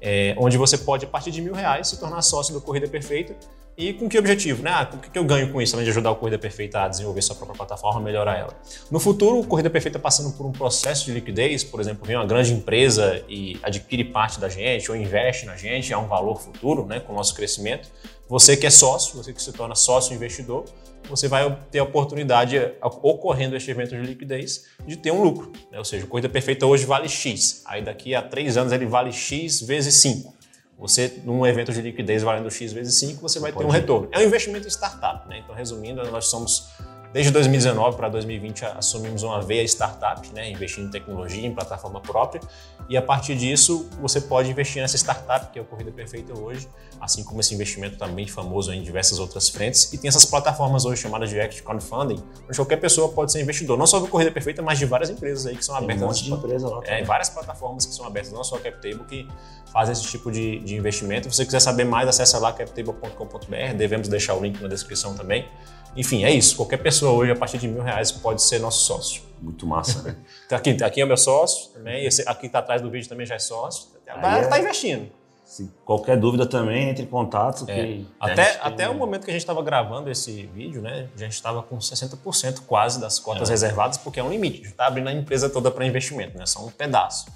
é, 0.00 0.34
onde 0.38 0.56
você 0.58 0.76
pode, 0.76 1.04
a 1.04 1.08
partir 1.08 1.30
de 1.30 1.40
mil 1.40 1.54
reais, 1.54 1.88
se 1.88 1.98
tornar 1.98 2.20
sócio 2.22 2.52
do 2.52 2.60
Corrida 2.60 2.88
Perfeita 2.88 3.34
e 3.76 3.92
com 3.92 4.08
que 4.08 4.16
objetivo? 4.16 4.62
Né? 4.62 4.70
Ah, 4.70 4.88
o 4.92 4.98
que 4.98 5.18
eu 5.18 5.24
ganho 5.24 5.52
com 5.52 5.60
isso, 5.60 5.74
além 5.74 5.84
de 5.84 5.90
ajudar 5.90 6.12
o 6.12 6.16
Corrida 6.16 6.38
Perfeita 6.38 6.82
a 6.82 6.88
desenvolver 6.88 7.22
sua 7.22 7.34
própria 7.34 7.56
plataforma, 7.56 8.00
melhorar 8.00 8.38
ela? 8.38 8.54
No 8.88 9.00
futuro, 9.00 9.40
o 9.40 9.46
Corrida 9.46 9.68
Perfeita 9.68 9.98
passando 9.98 10.36
por 10.36 10.46
um 10.46 10.52
processo 10.52 11.06
de 11.06 11.12
liquidez, 11.12 11.64
por 11.64 11.80
exemplo, 11.80 12.06
vem 12.06 12.14
uma 12.14 12.24
grande 12.24 12.52
empresa 12.52 13.24
e 13.28 13.58
adquire 13.62 14.04
parte 14.04 14.38
da 14.38 14.48
gente 14.48 14.88
ou 14.90 14.96
investe 14.96 15.44
na 15.44 15.56
gente, 15.56 15.92
é 15.92 15.98
um 15.98 16.06
valor 16.06 16.40
futuro 16.40 16.86
né, 16.86 17.00
com 17.00 17.12
o 17.12 17.16
nosso 17.16 17.34
crescimento. 17.34 17.88
Você 18.28 18.56
que 18.56 18.66
é 18.66 18.70
sócio, 18.70 19.16
você 19.16 19.32
que 19.32 19.42
se 19.42 19.52
torna 19.52 19.74
sócio 19.74 20.14
investidor, 20.14 20.64
você 21.08 21.28
vai 21.28 21.58
ter 21.70 21.78
a 21.78 21.84
oportunidade, 21.84 22.58
ocorrendo 22.80 23.54
este 23.56 23.70
evento 23.70 23.90
de 23.90 24.02
liquidez, 24.02 24.64
de 24.86 24.96
ter 24.96 25.12
um 25.12 25.22
lucro. 25.22 25.52
Né? 25.70 25.78
Ou 25.78 25.84
seja, 25.84 26.06
Corrida 26.06 26.28
Perfeita 26.28 26.66
hoje 26.66 26.86
vale 26.86 27.08
X, 27.08 27.62
aí 27.66 27.82
daqui 27.82 28.14
a 28.14 28.22
três 28.22 28.56
anos 28.56 28.72
ele 28.72 28.86
vale 28.86 29.12
X 29.12 29.60
vezes 29.60 30.00
5. 30.00 30.34
Você, 30.78 31.20
num 31.24 31.46
evento 31.46 31.72
de 31.72 31.80
liquidez 31.80 32.22
valendo 32.22 32.50
X 32.50 32.72
vezes 32.72 32.98
5, 32.98 33.20
você 33.20 33.38
vai 33.38 33.52
ter 33.52 33.64
um 33.64 33.68
retorno. 33.68 34.08
É 34.10 34.18
um 34.18 34.22
investimento 34.22 34.66
em 34.66 34.70
startup, 34.70 35.28
né? 35.28 35.38
Então, 35.38 35.54
resumindo, 35.54 36.02
nós 36.10 36.26
somos 36.26 36.68
Desde 37.14 37.30
2019 37.30 37.96
para 37.96 38.08
2020 38.08 38.64
assumimos 38.64 39.22
uma 39.22 39.40
veia 39.40 39.62
startup, 39.62 40.28
né, 40.34 40.50
investindo 40.50 40.88
em 40.88 40.90
tecnologia, 40.90 41.46
em 41.46 41.54
plataforma 41.54 42.00
própria, 42.00 42.40
e 42.88 42.96
a 42.96 43.02
partir 43.02 43.36
disso 43.36 43.88
você 44.00 44.20
pode 44.20 44.50
investir 44.50 44.82
nessa 44.82 44.96
startup 44.96 45.52
que 45.52 45.56
é 45.60 45.62
o 45.62 45.64
Corrida 45.64 45.92
Perfeita 45.92 46.36
hoje, 46.36 46.68
assim 47.00 47.22
como 47.22 47.38
esse 47.38 47.54
investimento 47.54 47.96
também 47.96 48.26
famoso 48.26 48.72
em 48.72 48.82
diversas 48.82 49.20
outras 49.20 49.48
frentes. 49.48 49.92
E 49.92 49.98
tem 49.98 50.08
essas 50.08 50.24
plataformas 50.24 50.84
hoje 50.84 51.02
chamadas 51.02 51.30
de 51.30 51.40
Act 51.40 51.62
Crowdfunding, 51.62 52.20
onde 52.48 52.56
qualquer 52.56 52.78
pessoa 52.78 53.08
pode 53.08 53.30
ser 53.30 53.40
investidor, 53.40 53.78
não 53.78 53.86
só 53.86 54.00
do 54.00 54.08
Corrida 54.08 54.32
Perfeita, 54.32 54.60
mas 54.60 54.80
de 54.80 54.84
várias 54.84 55.08
empresas 55.08 55.46
aí 55.46 55.56
que 55.56 55.64
são 55.64 55.76
abertas. 55.76 55.96
Tem 55.96 56.04
um 56.04 56.08
monte 56.08 56.24
de 56.24 56.32
empresa 56.32 56.68
lá. 56.68 56.80
É, 56.84 57.04
várias 57.04 57.30
plataformas 57.30 57.86
que 57.86 57.94
são 57.94 58.04
abertas, 58.04 58.32
não 58.32 58.42
só 58.42 58.56
a 58.56 58.60
CapTable, 58.60 59.04
que 59.04 59.28
fazem 59.72 59.92
esse 59.92 60.02
tipo 60.02 60.32
de, 60.32 60.58
de 60.58 60.74
investimento. 60.74 61.30
Se 61.30 61.36
você 61.36 61.44
quiser 61.44 61.60
saber 61.60 61.84
mais, 61.84 62.08
acesse 62.08 62.36
lá 62.38 62.52
captable.com.br, 62.52 63.74
devemos 63.76 64.08
deixar 64.08 64.34
o 64.34 64.42
link 64.42 64.60
na 64.60 64.66
descrição 64.66 65.14
também. 65.14 65.48
Enfim, 65.96 66.24
é 66.24 66.30
isso. 66.30 66.56
Qualquer 66.56 66.78
pessoa 66.78 67.03
hoje, 67.08 67.32
a 67.32 67.36
partir 67.36 67.58
de 67.58 67.68
mil 67.68 67.82
reais, 67.82 68.10
pode 68.12 68.42
ser 68.42 68.58
nosso 68.58 68.84
sócio. 68.84 69.22
Muito 69.40 69.66
massa, 69.66 70.02
né? 70.02 70.16
Então, 70.46 70.56
aqui, 70.58 70.82
aqui 70.82 71.00
é 71.00 71.04
o 71.04 71.06
meu 71.06 71.16
sócio 71.16 71.70
também. 71.72 72.04
Esse, 72.04 72.22
aqui 72.26 72.46
está 72.46 72.60
atrás 72.60 72.80
do 72.80 72.90
vídeo 72.90 73.08
também 73.08 73.26
já 73.26 73.34
é 73.34 73.38
sócio. 73.38 73.88
Agora 74.08 74.42
está 74.42 74.56
é... 74.56 74.60
investindo. 74.60 75.08
Se 75.44 75.70
qualquer 75.84 76.16
dúvida 76.16 76.46
também, 76.46 76.88
entre 76.88 77.04
em 77.04 77.06
contato. 77.06 77.66
É. 77.68 78.00
Até, 78.18 78.58
até 78.62 78.88
o 78.88 78.94
momento 78.94 79.24
que 79.24 79.30
a 79.30 79.32
gente 79.32 79.42
estava 79.42 79.62
gravando 79.62 80.10
esse 80.10 80.46
vídeo, 80.46 80.80
né? 80.80 81.08
A 81.14 81.18
gente 81.18 81.34
estava 81.34 81.62
com 81.62 81.76
60% 81.78 82.62
quase 82.66 82.98
das 82.98 83.18
cotas 83.18 83.50
é. 83.50 83.52
reservadas, 83.52 83.98
porque 83.98 84.18
é 84.18 84.24
um 84.24 84.30
limite. 84.30 84.54
A 84.54 84.62
gente 84.62 84.70
está 84.70 84.86
abrindo 84.86 85.08
a 85.08 85.12
empresa 85.12 85.50
toda 85.50 85.70
para 85.70 85.86
investimento, 85.86 86.38
né? 86.38 86.46
Só 86.46 86.64
um 86.64 86.70
pedaço. 86.70 87.26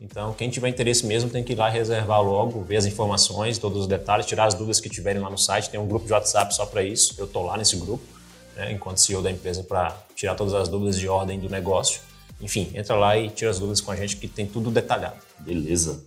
Então, 0.00 0.32
quem 0.32 0.48
tiver 0.48 0.68
interesse 0.68 1.04
mesmo 1.04 1.28
tem 1.28 1.44
que 1.44 1.52
ir 1.52 1.56
lá 1.56 1.68
reservar 1.68 2.22
logo, 2.22 2.62
ver 2.62 2.76
as 2.76 2.86
informações, 2.86 3.58
todos 3.58 3.82
os 3.82 3.86
detalhes, 3.86 4.26
tirar 4.26 4.46
as 4.46 4.54
dúvidas 4.54 4.80
que 4.80 4.88
tiverem 4.88 5.20
lá 5.20 5.28
no 5.28 5.38
site. 5.38 5.68
Tem 5.68 5.78
um 5.78 5.86
grupo 5.86 6.06
de 6.06 6.12
WhatsApp 6.12 6.54
só 6.54 6.64
para 6.64 6.82
isso. 6.82 7.14
Eu 7.18 7.26
estou 7.26 7.44
lá 7.44 7.56
nesse 7.56 7.76
grupo 7.76 8.17
né, 8.58 8.72
enquanto 8.72 8.98
CEO 8.98 9.22
da 9.22 9.30
empresa, 9.30 9.62
para 9.62 9.96
tirar 10.16 10.34
todas 10.34 10.52
as 10.52 10.68
dúvidas 10.68 10.98
de 10.98 11.08
ordem 11.08 11.38
do 11.38 11.48
negócio. 11.48 12.00
Enfim, 12.40 12.70
entra 12.74 12.96
lá 12.96 13.16
e 13.16 13.30
tira 13.30 13.50
as 13.50 13.58
dúvidas 13.58 13.80
com 13.80 13.92
a 13.92 13.96
gente, 13.96 14.16
que 14.16 14.26
tem 14.26 14.46
tudo 14.46 14.70
detalhado. 14.70 15.16
Beleza. 15.38 16.02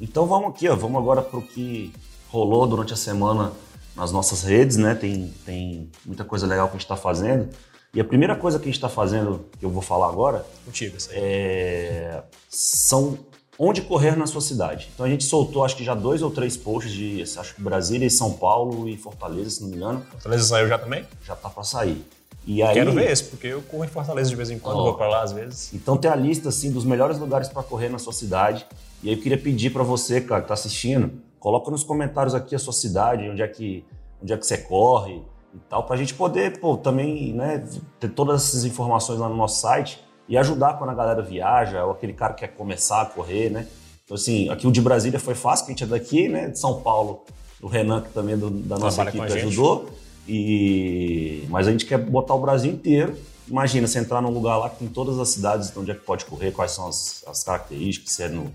Então 0.00 0.26
vamos 0.26 0.50
aqui, 0.50 0.68
ó, 0.68 0.74
vamos 0.74 0.98
agora 1.00 1.20
para 1.22 1.38
o 1.38 1.42
que 1.42 1.92
rolou 2.28 2.66
durante 2.66 2.94
a 2.94 2.96
semana 2.96 3.52
nas 3.94 4.10
nossas 4.10 4.42
redes, 4.42 4.76
né? 4.76 4.94
Tem, 4.94 5.32
tem 5.44 5.90
muita 6.04 6.24
coisa 6.24 6.46
legal 6.46 6.66
que 6.68 6.72
a 6.72 6.78
gente 6.78 6.84
está 6.84 6.96
fazendo. 6.96 7.48
E 7.92 8.00
a 8.00 8.04
primeira 8.04 8.34
coisa 8.34 8.58
que 8.58 8.64
a 8.64 8.66
gente 8.66 8.74
está 8.74 8.88
fazendo, 8.88 9.46
que 9.58 9.64
eu 9.64 9.70
vou 9.70 9.82
falar 9.82 10.08
agora, 10.08 10.44
Contigo, 10.64 10.96
é, 11.10 12.22
são 12.48 13.18
onde 13.58 13.82
correr 13.82 14.16
na 14.16 14.26
sua 14.26 14.40
cidade. 14.40 14.90
Então 14.94 15.06
a 15.06 15.08
gente 15.08 15.24
soltou 15.24 15.64
acho 15.64 15.76
que 15.76 15.84
já 15.84 15.94
dois 15.94 16.22
ou 16.22 16.30
três 16.30 16.56
posts 16.56 16.92
de 16.92 17.22
acho 17.22 17.54
que 17.54 17.62
Brasília 17.62 18.06
e 18.06 18.10
São 18.10 18.32
Paulo 18.32 18.88
e 18.88 18.96
Fortaleza, 18.96 19.50
se 19.50 19.62
não 19.62 19.68
me 19.68 19.76
engano. 19.76 20.04
Fortaleza 20.10 20.44
saiu 20.44 20.68
já 20.68 20.78
também? 20.78 21.04
Já 21.24 21.36
tá 21.36 21.48
para 21.48 21.62
sair. 21.62 22.04
E 22.46 22.62
aí, 22.62 22.74
Quero 22.74 22.92
ver 22.92 23.10
esse, 23.10 23.24
porque 23.24 23.46
eu 23.46 23.62
corro 23.62 23.84
em 23.84 23.88
Fortaleza 23.88 24.28
de 24.28 24.36
vez 24.36 24.50
em 24.50 24.58
quando, 24.58 24.78
ó, 24.78 24.84
vou 24.84 24.94
para 24.94 25.08
lá 25.08 25.22
às 25.22 25.32
vezes. 25.32 25.72
Então 25.72 25.96
tem 25.96 26.10
a 26.10 26.14
lista 26.14 26.50
assim 26.50 26.70
dos 26.70 26.84
melhores 26.84 27.18
lugares 27.18 27.48
para 27.48 27.62
correr 27.62 27.88
na 27.88 27.98
sua 27.98 28.12
cidade. 28.12 28.66
E 29.02 29.08
aí 29.08 29.14
eu 29.14 29.22
queria 29.22 29.38
pedir 29.38 29.70
para 29.70 29.82
você, 29.82 30.20
cara, 30.20 30.42
que 30.42 30.48
tá 30.48 30.54
assistindo, 30.54 31.12
coloca 31.38 31.70
nos 31.70 31.82
comentários 31.82 32.34
aqui 32.34 32.54
a 32.54 32.58
sua 32.58 32.72
cidade, 32.72 33.28
onde 33.30 33.42
é 33.42 33.48
que 33.48 33.84
onde 34.22 34.32
é 34.32 34.36
que 34.36 34.46
você 34.46 34.58
corre 34.58 35.22
e 35.54 35.58
tal, 35.68 35.84
para 35.84 35.94
a 35.94 35.98
gente 35.98 36.14
poder, 36.14 36.58
pô, 36.58 36.76
também, 36.76 37.32
né, 37.34 37.64
ter 38.00 38.08
todas 38.08 38.42
essas 38.42 38.64
informações 38.64 39.18
lá 39.18 39.28
no 39.28 39.36
nosso 39.36 39.60
site 39.60 40.02
e 40.28 40.36
ajudar 40.38 40.74
quando 40.74 40.90
a 40.90 40.94
galera 40.94 41.22
viaja, 41.22 41.84
ou 41.84 41.92
aquele 41.92 42.12
cara 42.12 42.32
que 42.32 42.40
quer 42.40 42.54
começar 42.54 43.02
a 43.02 43.06
correr, 43.06 43.50
né? 43.50 43.66
Então, 44.04 44.14
assim, 44.14 44.48
aqui 44.48 44.66
o 44.66 44.72
de 44.72 44.80
Brasília 44.80 45.18
foi 45.18 45.34
fácil, 45.34 45.66
que 45.66 45.72
a 45.72 45.74
gente 45.74 45.84
é 45.84 45.86
daqui, 45.86 46.28
né? 46.28 46.48
De 46.48 46.58
São 46.58 46.80
Paulo, 46.80 47.24
o 47.60 47.66
Renan, 47.66 48.02
que 48.02 48.10
também 48.10 48.34
é 48.34 48.36
do, 48.36 48.50
da 48.50 48.78
nossa 48.78 49.02
Trabalha 49.04 49.32
equipe, 49.32 49.46
ajudou. 49.46 49.88
E... 50.28 51.44
Mas 51.48 51.66
a 51.68 51.72
gente 51.72 51.86
quer 51.86 51.98
botar 51.98 52.34
o 52.34 52.40
Brasil 52.40 52.72
inteiro. 52.72 53.16
Imagina, 53.48 53.86
você 53.86 53.98
entrar 53.98 54.20
num 54.20 54.30
lugar 54.30 54.56
lá 54.56 54.70
que 54.70 54.78
tem 54.78 54.88
todas 54.88 55.18
as 55.18 55.28
cidades, 55.28 55.74
onde 55.76 55.90
é 55.90 55.94
que 55.94 56.00
pode 56.00 56.24
correr, 56.24 56.50
quais 56.52 56.72
são 56.72 56.88
as, 56.88 57.24
as 57.26 57.42
características, 57.42 58.12
se 58.12 58.22
é 58.22 58.28
no, 58.28 58.50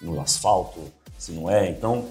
no 0.00 0.20
asfalto, 0.20 0.80
se 1.18 1.32
não 1.32 1.50
é. 1.50 1.70
Então, 1.70 2.06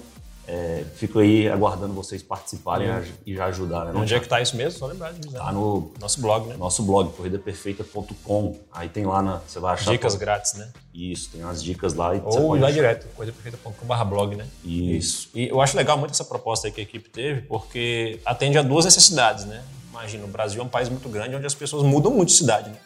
é, 0.46 0.84
fico 0.94 1.18
aí 1.18 1.48
aguardando 1.48 1.94
vocês 1.94 2.22
participarem 2.22 2.90
uhum. 2.90 3.02
e 3.26 3.34
já 3.34 3.46
ajudarem. 3.46 3.92
Né? 3.92 4.00
Onde 4.00 4.14
é 4.14 4.18
que 4.18 4.26
está 4.26 4.40
isso 4.40 4.56
mesmo? 4.56 4.78
Só 4.78 4.86
lembrar 4.86 5.12
de 5.12 5.20
dizer. 5.20 5.38
Tá 5.38 5.50
no 5.50 5.90
nosso 5.98 6.20
blog, 6.20 6.48
né? 6.48 6.56
Nosso 6.56 6.82
blog, 6.82 7.12
corridaperfeita.com. 7.12 8.58
Aí 8.72 8.88
tem 8.88 9.06
lá, 9.06 9.22
na, 9.22 9.40
você 9.46 9.58
vai 9.58 9.74
achar. 9.74 9.90
Dicas 9.92 10.14
grátis, 10.14 10.54
né? 10.54 10.70
Isso, 10.92 11.30
tem 11.30 11.42
umas 11.42 11.62
dicas 11.62 11.94
lá. 11.94 12.14
E 12.14 12.20
Ou 12.24 12.56
ir 12.56 12.60
lá 12.60 12.70
direto, 12.70 13.06
corridaperfeita.com.br 13.14 14.04
blog, 14.04 14.36
né? 14.36 14.46
Isso. 14.64 15.30
E 15.34 15.48
eu 15.48 15.60
acho 15.60 15.76
legal 15.76 15.96
muito 15.96 16.12
essa 16.12 16.24
proposta 16.24 16.70
que 16.70 16.80
a 16.80 16.84
equipe 16.84 17.08
teve, 17.08 17.42
porque 17.42 18.20
atende 18.24 18.58
a 18.58 18.62
duas 18.62 18.84
necessidades, 18.84 19.44
né? 19.46 19.62
Imagina, 19.90 20.24
o 20.24 20.28
Brasil 20.28 20.60
é 20.60 20.64
um 20.64 20.68
país 20.68 20.88
muito 20.88 21.08
grande 21.08 21.36
onde 21.36 21.46
as 21.46 21.54
pessoas 21.54 21.84
mudam 21.84 22.12
muito 22.12 22.28
de 22.30 22.34
cidade, 22.34 22.68
né? 22.68 22.76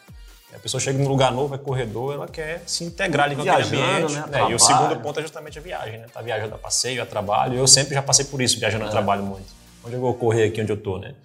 A 0.59 0.61
pessoa 0.61 0.81
chega 0.81 0.99
num 0.99 1.07
lugar 1.07 1.31
novo, 1.31 1.55
é 1.55 1.57
corredor, 1.57 2.15
ela 2.15 2.27
quer 2.27 2.61
se 2.65 2.83
integrar 2.83 3.27
ali 3.27 3.35
com 3.35 3.43
aquele 3.43 3.63
ambiente. 3.63 4.13
Né? 4.13 4.25
né? 4.29 4.51
E 4.51 4.53
o 4.53 4.59
segundo 4.59 4.97
ponto 4.97 5.17
é 5.17 5.21
justamente 5.21 5.57
a 5.57 5.61
viagem, 5.61 5.99
né? 5.99 6.07
Tá 6.13 6.21
viajando 6.21 6.53
a 6.53 6.57
passeio, 6.57 7.01
a 7.01 7.05
trabalho. 7.05 7.57
Eu 7.57 7.65
sempre 7.65 7.93
já 7.95 8.01
passei 8.01 8.25
por 8.25 8.41
isso, 8.41 8.59
viajando 8.59 8.83
é. 8.83 8.87
a 8.87 8.91
trabalho 8.91 9.23
muito. 9.23 9.47
Onde 9.85 9.95
eu 9.95 10.01
vou 10.01 10.13
correr 10.13 10.43
aqui 10.43 10.61
onde 10.61 10.71
eu 10.71 10.75
tô, 10.75 10.97
né? 10.97 11.15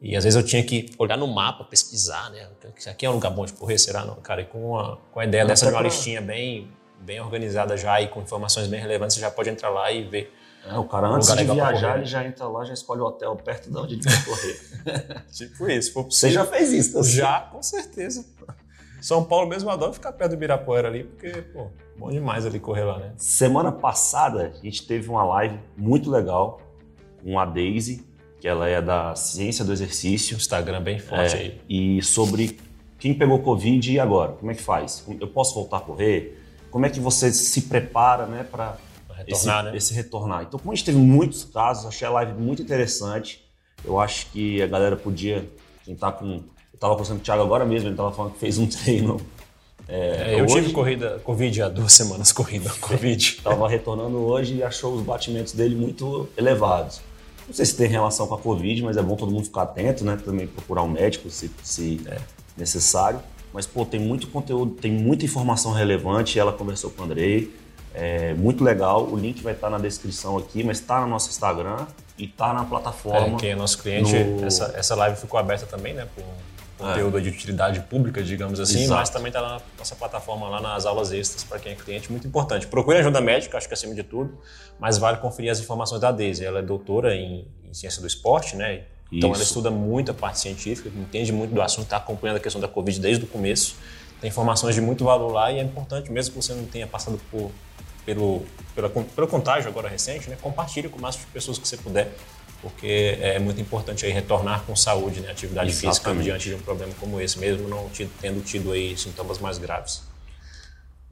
E 0.00 0.14
às 0.14 0.22
vezes 0.22 0.36
eu 0.36 0.42
tinha 0.44 0.62
que 0.62 0.86
olhar 0.98 1.16
no 1.16 1.26
mapa, 1.26 1.64
pesquisar, 1.64 2.30
né? 2.30 2.46
Aqui 2.86 3.04
é 3.04 3.10
um 3.10 3.14
lugar 3.14 3.30
bom 3.30 3.44
de 3.44 3.54
correr, 3.54 3.76
será? 3.76 4.04
Não, 4.04 4.14
cara, 4.16 4.42
e 4.42 4.44
com, 4.44 4.70
uma, 4.70 4.98
com 5.10 5.18
a 5.18 5.24
ideia 5.24 5.42
Não, 5.42 5.48
dessa 5.48 5.66
de 5.66 5.72
uma 5.72 5.80
pra... 5.80 5.88
listinha 5.88 6.20
bem, 6.20 6.70
bem 7.00 7.20
organizada 7.20 7.76
já 7.76 8.00
e 8.00 8.06
com 8.06 8.20
informações 8.22 8.68
bem 8.68 8.80
relevantes, 8.80 9.16
você 9.16 9.20
já 9.20 9.32
pode 9.32 9.50
entrar 9.50 9.70
lá 9.70 9.90
e 9.90 10.04
ver. 10.04 10.32
É, 10.64 10.78
o 10.78 10.84
cara 10.84 11.08
antes 11.08 11.34
de 11.34 11.44
viajar, 11.44 11.96
ele 11.96 12.06
já 12.06 12.24
entra 12.24 12.46
lá, 12.46 12.64
já 12.64 12.74
escolhe 12.74 13.00
o 13.00 13.04
hotel 13.04 13.34
perto 13.36 13.68
de 13.68 13.76
onde 13.76 13.94
ele 13.94 14.02
vai 14.02 14.24
correr. 14.24 15.24
tipo 15.32 15.68
isso. 15.68 15.92
Você 16.04 16.30
já 16.30 16.44
fez 16.44 16.72
isso, 16.72 16.92
tá? 16.92 17.02
Já, 17.02 17.40
com 17.40 17.60
certeza. 17.60 18.24
São 19.06 19.22
Paulo 19.22 19.48
mesmo 19.48 19.70
adora 19.70 19.92
ficar 19.92 20.10
perto 20.10 20.32
do 20.32 20.34
Ibirapuera 20.34 20.88
ali, 20.88 21.04
porque, 21.04 21.30
pô, 21.40 21.68
bom 21.96 22.10
demais 22.10 22.44
ali 22.44 22.58
correr 22.58 22.82
lá, 22.82 22.98
né? 22.98 23.12
Semana 23.16 23.70
passada 23.70 24.52
a 24.60 24.64
gente 24.64 24.84
teve 24.84 25.08
uma 25.08 25.22
live 25.22 25.60
muito 25.76 26.10
legal 26.10 26.60
com 27.22 27.38
a 27.38 27.44
Daisy, 27.44 28.04
que 28.40 28.48
ela 28.48 28.68
é 28.68 28.82
da 28.82 29.14
Ciência 29.14 29.64
do 29.64 29.72
Exercício. 29.72 30.36
Instagram 30.36 30.82
bem 30.82 30.98
forte 30.98 31.36
é, 31.36 31.38
aí. 31.38 31.60
E 31.68 32.02
sobre 32.02 32.58
quem 32.98 33.14
pegou 33.14 33.38
Covid 33.38 33.92
e 33.92 34.00
agora? 34.00 34.32
Como 34.32 34.50
é 34.50 34.56
que 34.56 34.62
faz? 34.62 35.06
Eu 35.20 35.28
posso 35.28 35.54
voltar 35.54 35.76
a 35.76 35.80
correr? 35.82 36.42
Como 36.68 36.84
é 36.84 36.90
que 36.90 36.98
você 36.98 37.32
se 37.32 37.62
prepara 37.62 38.26
né, 38.26 38.42
para 38.42 38.76
retornar, 39.14 39.60
esse, 39.60 39.70
né? 39.70 39.76
esse 39.76 39.94
retornar? 39.94 40.42
Então, 40.42 40.58
como 40.58 40.72
a 40.72 40.74
gente 40.74 40.84
teve 40.84 40.98
muitos 40.98 41.44
casos, 41.44 41.86
achei 41.86 42.08
a 42.08 42.10
live 42.10 42.32
muito 42.32 42.60
interessante. 42.60 43.48
Eu 43.84 44.00
acho 44.00 44.26
que 44.32 44.60
a 44.60 44.66
galera 44.66 44.96
podia, 44.96 45.48
quem 45.84 45.94
tá 45.94 46.10
com. 46.10 46.42
Eu 46.76 46.78
estava 46.78 46.92
conversando 46.92 47.16
com 47.16 47.22
o 47.22 47.24
Thiago 47.24 47.42
agora 47.42 47.64
mesmo, 47.64 47.88
ele 47.88 47.94
estava 47.94 48.12
falando 48.12 48.32
que 48.34 48.38
fez 48.38 48.58
um 48.58 48.66
treino. 48.68 49.18
É, 49.88 50.34
é, 50.34 50.40
eu 50.40 50.44
hoje, 50.44 50.54
tive 50.56 50.72
corrida, 50.72 51.20
Covid 51.24 51.62
há 51.62 51.68
duas 51.68 51.92
semanas 51.92 52.32
corrida, 52.32 52.70
Covid. 52.80 53.24
Estava 53.24 53.66
retornando 53.68 54.18
hoje 54.18 54.56
e 54.56 54.62
achou 54.62 54.94
os 54.94 55.02
batimentos 55.02 55.54
dele 55.54 55.74
muito 55.74 56.28
elevados. 56.36 57.00
Não 57.46 57.54
sei 57.54 57.64
se 57.64 57.76
tem 57.76 57.88
relação 57.88 58.26
com 58.26 58.34
a 58.34 58.38
Covid, 58.38 58.82
mas 58.82 58.96
é 58.96 59.02
bom 59.02 59.16
todo 59.16 59.32
mundo 59.32 59.44
ficar 59.44 59.62
atento, 59.62 60.04
né? 60.04 60.18
Também 60.22 60.46
procurar 60.46 60.82
um 60.82 60.88
médico 60.88 61.30
se, 61.30 61.50
se 61.62 62.00
é 62.06 62.18
necessário. 62.56 63.20
Mas, 63.54 63.66
pô, 63.66 63.86
tem 63.86 64.00
muito 64.00 64.26
conteúdo, 64.26 64.74
tem 64.74 64.92
muita 64.92 65.24
informação 65.24 65.72
relevante. 65.72 66.38
Ela 66.38 66.52
conversou 66.52 66.90
com 66.90 67.02
o 67.02 67.04
Andrei. 67.06 67.54
É 67.94 68.34
muito 68.34 68.62
legal. 68.62 69.06
O 69.06 69.16
link 69.16 69.42
vai 69.42 69.54
estar 69.54 69.70
na 69.70 69.78
descrição 69.78 70.36
aqui, 70.36 70.62
mas 70.62 70.80
está 70.80 71.00
no 71.00 71.06
nosso 71.06 71.30
Instagram 71.30 71.86
e 72.18 72.24
está 72.24 72.52
na 72.52 72.64
plataforma. 72.64 73.36
É, 73.36 73.40
quem 73.40 73.50
é 73.50 73.54
nosso 73.56 73.78
cliente, 73.78 74.12
no... 74.12 74.44
essa, 74.44 74.74
essa 74.76 74.94
live 74.96 75.16
ficou 75.16 75.38
aberta 75.38 75.64
também, 75.64 75.94
né? 75.94 76.06
Com 76.14 76.22
conteúdo 76.76 77.18
é. 77.18 77.20
de 77.20 77.28
utilidade 77.30 77.80
pública, 77.80 78.22
digamos 78.22 78.60
assim, 78.60 78.84
Exato. 78.84 79.00
mas 79.00 79.10
também 79.10 79.28
está 79.28 79.40
na 79.40 79.60
nossa 79.78 79.94
plataforma 79.94 80.48
lá 80.48 80.60
nas 80.60 80.84
aulas 80.84 81.12
extras 81.12 81.42
para 81.42 81.58
quem 81.58 81.72
é 81.72 81.74
cliente, 81.74 82.10
muito 82.10 82.26
importante. 82.26 82.66
Procure 82.66 82.98
ajuda 82.98 83.20
médica, 83.20 83.56
acho 83.56 83.66
que 83.66 83.74
acima 83.74 83.94
de 83.94 84.02
tudo, 84.02 84.38
mas 84.78 84.98
vale 84.98 85.18
conferir 85.18 85.50
as 85.50 85.58
informações 85.58 86.00
da 86.00 86.12
Daisy. 86.12 86.44
Ela 86.44 86.58
é 86.58 86.62
doutora 86.62 87.14
em, 87.14 87.46
em 87.64 87.72
ciência 87.72 88.00
do 88.00 88.06
esporte, 88.06 88.56
né? 88.56 88.84
Então 89.10 89.30
Isso. 89.30 89.38
ela 89.38 89.44
estuda 89.44 89.70
muito 89.70 90.10
a 90.10 90.14
parte 90.14 90.38
científica, 90.38 90.88
entende 90.88 91.32
muito 91.32 91.54
do 91.54 91.62
assunto, 91.62 91.84
está 91.84 91.96
acompanhando 91.96 92.36
a 92.38 92.40
questão 92.40 92.60
da 92.60 92.68
Covid 92.68 93.00
desde 93.00 93.24
o 93.24 93.28
começo. 93.28 93.76
Tem 94.20 94.28
informações 94.28 94.74
de 94.74 94.80
muito 94.80 95.04
valor 95.04 95.32
lá 95.32 95.52
e 95.52 95.58
é 95.58 95.62
importante, 95.62 96.10
mesmo 96.10 96.34
que 96.34 96.42
você 96.42 96.54
não 96.54 96.64
tenha 96.64 96.86
passado 96.86 97.20
por, 97.30 97.50
pelo, 98.04 98.42
pela, 98.74 98.88
pelo 98.88 99.28
contágio 99.28 99.68
agora 99.68 99.88
recente, 99.88 100.28
né, 100.28 100.36
compartilhe 100.40 100.88
com 100.88 100.98
o 100.98 101.02
máximo 101.02 101.26
de 101.26 101.32
pessoas 101.32 101.58
que 101.58 101.68
você 101.68 101.76
puder, 101.76 102.12
porque 102.62 103.18
é 103.20 103.38
muito 103.38 103.60
importante 103.60 104.04
aí 104.06 104.12
retornar 104.12 104.62
com 104.64 104.74
saúde, 104.74 105.20
né, 105.20 105.30
atividade 105.30 105.70
Exatamente. 105.70 105.94
física 105.94 106.22
diante 106.22 106.48
de 106.48 106.54
um 106.54 106.60
problema 106.60 106.92
como 106.98 107.20
esse, 107.20 107.38
mesmo 107.38 107.68
não 107.68 107.90
tendo 108.20 108.42
tido 108.42 108.72
aí 108.72 108.96
sintomas 108.96 109.38
mais 109.38 109.58
graves. 109.58 110.02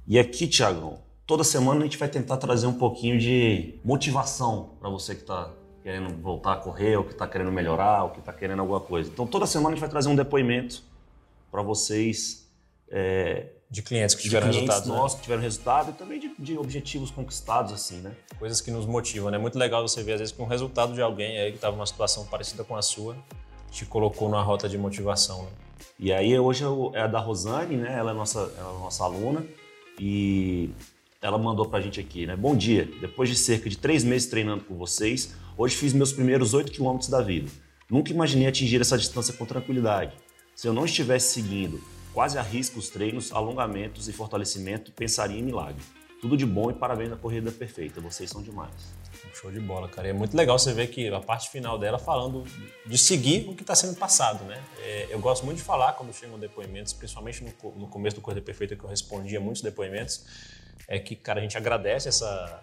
E 0.07 0.19
aqui, 0.19 0.47
Tiagão, 0.47 0.99
toda 1.27 1.45
semana 1.45 1.81
a 1.81 1.85
gente 1.85 1.99
vai 1.99 2.09
tentar 2.09 2.37
trazer 2.37 2.67
um 2.67 2.75
pouquinho 2.75 3.19
de 3.19 3.75
motivação 3.85 4.77
para 4.81 4.89
você 4.91 5.15
que 5.15 5.23
está 5.23 5.51
querendo 5.83 6.15
voltar 6.23 6.55
a 6.55 6.57
correr, 6.57 6.97
ou 6.97 7.05
que 7.05 7.13
está 7.13 7.27
querendo 7.27 7.53
melhorar, 7.53 8.05
ou 8.05 8.11
que 8.11 8.19
está 8.19 8.33
querendo 8.33 8.61
alguma 8.61 8.81
coisa. 8.81 9.11
Então, 9.11 9.27
toda 9.27 9.47
semana 9.47 9.69
a 9.69 9.73
gente 9.73 9.81
vai 9.81 9.89
trazer 9.89 10.09
um 10.09 10.17
depoimento 10.17 10.83
para 11.51 11.63
vocês. 11.63 12.49
É, 12.91 13.49
de 13.75 13.83
clientes 13.83 14.14
que 14.14 14.23
tiveram 14.23 14.47
resultados. 14.47 14.87
Nossos 14.87 15.14
né? 15.14 15.16
que 15.16 15.23
tiveram 15.25 15.43
resultado 15.43 15.90
e 15.90 15.95
também 15.95 16.21
de, 16.21 16.33
de, 16.38 16.57
objetivos 16.57 17.11
conquistados, 17.11 17.73
assim, 17.73 17.97
né? 17.97 18.12
Coisas 18.38 18.61
que 18.61 18.71
nos 18.71 18.87
motivam, 18.87 19.31
né? 19.31 19.38
Muito 19.38 19.59
legal 19.59 19.87
você 19.87 20.00
ver, 20.02 20.12
às 20.12 20.21
vezes, 20.21 20.35
que 20.35 20.40
um 20.40 20.47
resultado 20.47 20.95
de 20.95 21.02
alguém 21.02 21.38
aí 21.38 21.50
que 21.50 21.57
estava 21.57 21.75
numa 21.75 21.87
situação 21.87 22.25
parecida 22.26 22.62
com 22.62 22.76
a 22.76 22.83
sua 22.83 23.16
te 23.73 23.85
colocou 23.85 24.28
numa 24.28 24.43
rota 24.43 24.69
de 24.69 24.78
motivação. 24.78 25.43
Né? 25.43 25.49
E 25.99 26.12
aí, 26.12 26.38
hoje 26.38 26.62
é 26.95 27.00
a 27.00 27.07
da 27.09 27.19
Rosane, 27.19 27.76
né? 27.76 27.93
Ela 27.99 28.12
é 28.12 28.14
nossa, 28.14 28.38
ela 28.57 28.76
é 28.76 28.78
nossa 28.78 29.02
aluna 29.02 29.45
e 29.99 30.71
ela 31.21 31.37
mandou 31.37 31.66
pra 31.66 31.81
gente 31.81 31.99
aqui, 31.99 32.26
né? 32.26 32.37
Bom 32.37 32.54
dia, 32.54 32.88
depois 33.00 33.28
de 33.28 33.35
cerca 33.35 33.69
de 33.69 33.76
três 33.76 34.04
meses 34.04 34.28
treinando 34.28 34.62
com 34.64 34.76
vocês, 34.76 35.35
Hoje 35.57 35.76
fiz 35.76 35.93
meus 35.93 36.12
primeiros 36.12 36.52
8 36.52 36.73
quilômetros 36.73 37.09
da 37.09 37.23
vida. 37.23 37.49
Nunca 37.88 38.11
imaginei 38.11 38.49
atingir 38.49 38.81
essa 38.81 38.99
distância 38.99 39.33
com 39.35 39.47
tranquilidade. 39.47 40.12
Se 40.52 40.66
eu 40.66 40.73
não 40.73 40.85
estivesse 40.85 41.33
seguindo 41.33 41.81
quase 42.14 42.38
a 42.38 42.42
risco 42.42 42.78
os 42.78 42.88
treinos, 42.88 43.33
alongamentos 43.33 44.09
e 44.09 44.12
fortalecimento, 44.12 44.92
pensaria 44.92 45.38
em 45.38 45.42
milagre. 45.42 45.83
Tudo 46.21 46.37
de 46.37 46.47
bom 46.47 46.71
e 46.71 46.75
parabéns 46.75 47.12
à 47.12 47.16
corrida 47.16 47.50
perfeita. 47.50 48.00
Vocês 48.00 48.30
são 48.30 48.40
demais. 48.40 48.94
Show 49.35 49.50
de 49.50 49.59
bola, 49.59 49.88
cara. 49.88 50.09
é 50.09 50.12
muito 50.12 50.37
legal 50.37 50.59
você 50.59 50.73
ver 50.73 50.87
que 50.87 51.09
a 51.09 51.21
parte 51.21 51.50
final 51.50 51.76
dela 51.76 51.99
falando 51.99 52.44
de 52.87 52.97
seguir 52.97 53.49
o 53.49 53.54
que 53.54 53.62
está 53.62 53.75
sendo 53.75 53.97
passado, 53.97 54.44
né? 54.44 54.62
É, 54.78 55.09
eu 55.11 55.18
gosto 55.18 55.44
muito 55.44 55.59
de 55.59 55.64
falar 55.64 55.92
quando 55.94 56.14
chegam 56.14 56.38
depoimentos, 56.38 56.92
principalmente 56.92 57.42
no, 57.42 57.73
no 57.73 57.88
começo 57.88 58.16
do 58.16 58.23
Corrida 58.23 58.40
Perfeita, 58.40 58.76
que 58.76 58.85
eu 58.85 58.88
respondia 58.88 59.40
muitos 59.40 59.61
depoimentos, 59.61 60.25
é 60.87 61.00
que, 61.00 61.16
cara, 61.16 61.40
a 61.40 61.42
gente 61.42 61.59
agradece 61.59 62.09
essa, 62.09 62.62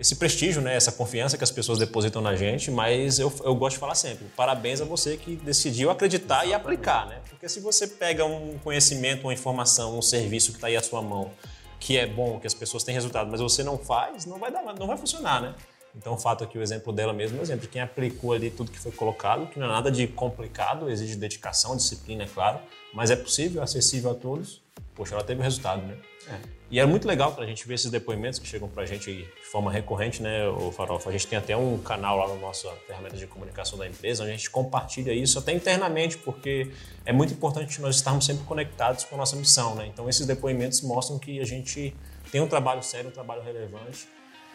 esse 0.00 0.16
prestígio, 0.16 0.62
né, 0.62 0.74
essa 0.74 0.90
confiança 0.90 1.36
que 1.36 1.44
as 1.44 1.50
pessoas 1.50 1.78
depositam 1.78 2.22
na 2.22 2.34
gente, 2.34 2.70
mas 2.70 3.18
eu, 3.18 3.30
eu 3.44 3.54
gosto 3.54 3.74
de 3.74 3.80
falar 3.80 3.94
sempre, 3.94 4.26
parabéns 4.34 4.80
a 4.80 4.84
você 4.86 5.18
que 5.18 5.36
decidiu 5.36 5.90
acreditar 5.90 6.46
e 6.46 6.54
aplicar, 6.54 7.06
né? 7.06 7.18
Porque 7.28 7.46
se 7.50 7.60
você 7.60 7.86
pega 7.86 8.24
um 8.24 8.58
conhecimento, 8.64 9.24
uma 9.24 9.34
informação, 9.34 9.98
um 9.98 10.00
serviço 10.00 10.52
que 10.52 10.56
está 10.56 10.68
aí 10.68 10.76
à 10.76 10.82
sua 10.82 11.02
mão, 11.02 11.30
que 11.78 11.98
é 11.98 12.06
bom, 12.06 12.40
que 12.40 12.46
as 12.46 12.54
pessoas 12.54 12.82
têm 12.82 12.94
resultado, 12.94 13.30
mas 13.30 13.42
você 13.42 13.62
não 13.62 13.76
faz, 13.76 14.24
não 14.24 14.38
vai 14.38 14.50
dar, 14.50 14.62
não 14.62 14.86
vai 14.86 14.96
funcionar, 14.96 15.42
né? 15.42 15.54
Então, 15.94 16.14
o 16.14 16.16
fato 16.16 16.44
aqui, 16.44 16.56
o 16.56 16.62
exemplo 16.62 16.92
dela 16.92 17.12
mesmo, 17.12 17.36
é 17.36 17.40
o 17.40 17.42
exemplo 17.42 17.62
de 17.62 17.68
quem 17.68 17.82
aplicou 17.82 18.32
ali 18.32 18.50
tudo 18.50 18.70
que 18.70 18.78
foi 18.78 18.92
colocado, 18.92 19.48
que 19.48 19.58
não 19.58 19.66
é 19.66 19.70
nada 19.70 19.90
de 19.90 20.06
complicado, 20.06 20.88
exige 20.88 21.14
dedicação, 21.14 21.76
disciplina, 21.76 22.24
é 22.24 22.26
claro, 22.26 22.58
mas 22.94 23.10
é 23.10 23.16
possível, 23.16 23.62
acessível 23.62 24.12
a 24.12 24.14
todos. 24.14 24.62
Poxa, 25.00 25.14
ela 25.14 25.24
teve 25.24 25.40
o 25.40 25.42
resultado, 25.42 25.80
né? 25.80 25.96
É. 26.28 26.34
E 26.70 26.78
é 26.78 26.84
muito 26.84 27.08
legal 27.08 27.32
para 27.32 27.44
a 27.44 27.46
gente 27.46 27.66
ver 27.66 27.72
esses 27.72 27.90
depoimentos 27.90 28.38
que 28.38 28.46
chegam 28.46 28.68
para 28.68 28.82
a 28.82 28.86
gente 28.86 29.10
de 29.10 29.26
forma 29.50 29.72
recorrente, 29.72 30.22
né, 30.22 30.46
o 30.46 30.70
Farofa? 30.70 31.08
A 31.08 31.12
gente 31.12 31.26
tem 31.26 31.38
até 31.38 31.56
um 31.56 31.78
canal 31.78 32.18
lá 32.18 32.28
no 32.28 32.38
nosso 32.38 32.70
ferramenta 32.86 33.16
de 33.16 33.26
comunicação 33.26 33.78
da 33.78 33.88
empresa, 33.88 34.22
onde 34.22 34.32
a 34.32 34.36
gente 34.36 34.50
compartilha 34.50 35.10
isso 35.10 35.38
até 35.38 35.54
internamente, 35.54 36.18
porque 36.18 36.70
é 37.06 37.14
muito 37.14 37.32
importante 37.32 37.80
nós 37.80 37.96
estarmos 37.96 38.26
sempre 38.26 38.44
conectados 38.44 39.04
com 39.04 39.14
a 39.14 39.18
nossa 39.18 39.36
missão, 39.36 39.74
né? 39.74 39.86
Então, 39.86 40.06
esses 40.06 40.26
depoimentos 40.26 40.82
mostram 40.82 41.18
que 41.18 41.40
a 41.40 41.46
gente 41.46 41.96
tem 42.30 42.42
um 42.42 42.46
trabalho 42.46 42.82
sério, 42.82 43.08
um 43.08 43.12
trabalho 43.12 43.40
relevante 43.40 44.06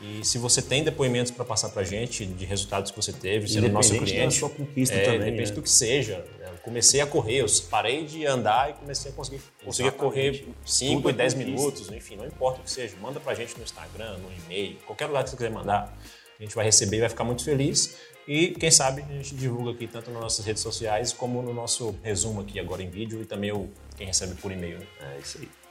e 0.01 0.25
se 0.25 0.37
você 0.37 0.61
tem 0.61 0.83
depoimentos 0.83 1.31
para 1.31 1.45
passar 1.45 1.69
para 1.69 1.81
a 1.81 1.85
gente 1.85 2.25
de 2.25 2.45
resultados 2.45 2.91
que 2.91 2.97
você 2.97 3.13
teve, 3.13 3.47
sendo 3.47 3.69
nosso 3.69 3.93
cliente, 3.97 4.25
da 4.25 4.31
sua 4.31 4.49
conquista 4.49 4.93
é, 4.93 5.05
também, 5.05 5.19
depende 5.31 5.49
né? 5.49 5.55
do 5.55 5.61
que 5.61 5.69
seja. 5.69 6.25
Eu 6.41 6.57
comecei 6.63 6.99
a 6.99 7.07
correr, 7.07 7.41
eu 7.41 7.45
parei 7.69 8.05
de 8.05 8.25
andar 8.25 8.71
e 8.71 8.73
comecei 8.73 9.11
a 9.11 9.13
conseguir, 9.13 9.41
conseguir 9.63 9.91
correr 9.91 10.47
5 10.65 11.09
e 11.09 11.13
10 11.13 11.33
é 11.33 11.37
minutos, 11.37 11.91
enfim, 11.91 12.17
não 12.17 12.25
importa 12.25 12.59
o 12.59 12.63
que 12.63 12.71
seja. 12.71 12.95
Manda 13.01 13.19
para 13.19 13.31
a 13.31 13.35
gente 13.35 13.57
no 13.57 13.63
Instagram, 13.63 14.17
no 14.17 14.29
e-mail, 14.43 14.77
qualquer 14.85 15.05
lugar 15.05 15.23
que 15.23 15.29
você 15.29 15.37
quiser 15.37 15.51
mandar. 15.51 15.97
A 16.37 16.43
gente 16.43 16.53
vai 16.53 16.65
receber 16.65 16.97
e 16.97 16.99
vai 16.99 17.09
ficar 17.09 17.23
muito 17.23 17.45
feliz. 17.45 17.95
E 18.27 18.49
quem 18.49 18.71
sabe 18.71 19.01
a 19.07 19.13
gente 19.13 19.33
divulga 19.35 19.71
aqui 19.71 19.87
tanto 19.87 20.11
nas 20.11 20.21
nossas 20.21 20.45
redes 20.45 20.61
sociais 20.61 21.13
como 21.13 21.41
no 21.41 21.53
nosso 21.53 21.95
resumo 22.03 22.41
aqui 22.41 22.59
agora 22.59 22.83
em 22.83 22.89
vídeo 22.89 23.21
e 23.21 23.25
também 23.25 23.51
o, 23.53 23.69
quem 23.95 24.07
recebe 24.07 24.33
por 24.35 24.51
e-mail. 24.51 24.79
Né? 24.79 24.85
É 25.15 25.19
isso 25.19 25.37
aí. 25.37 25.64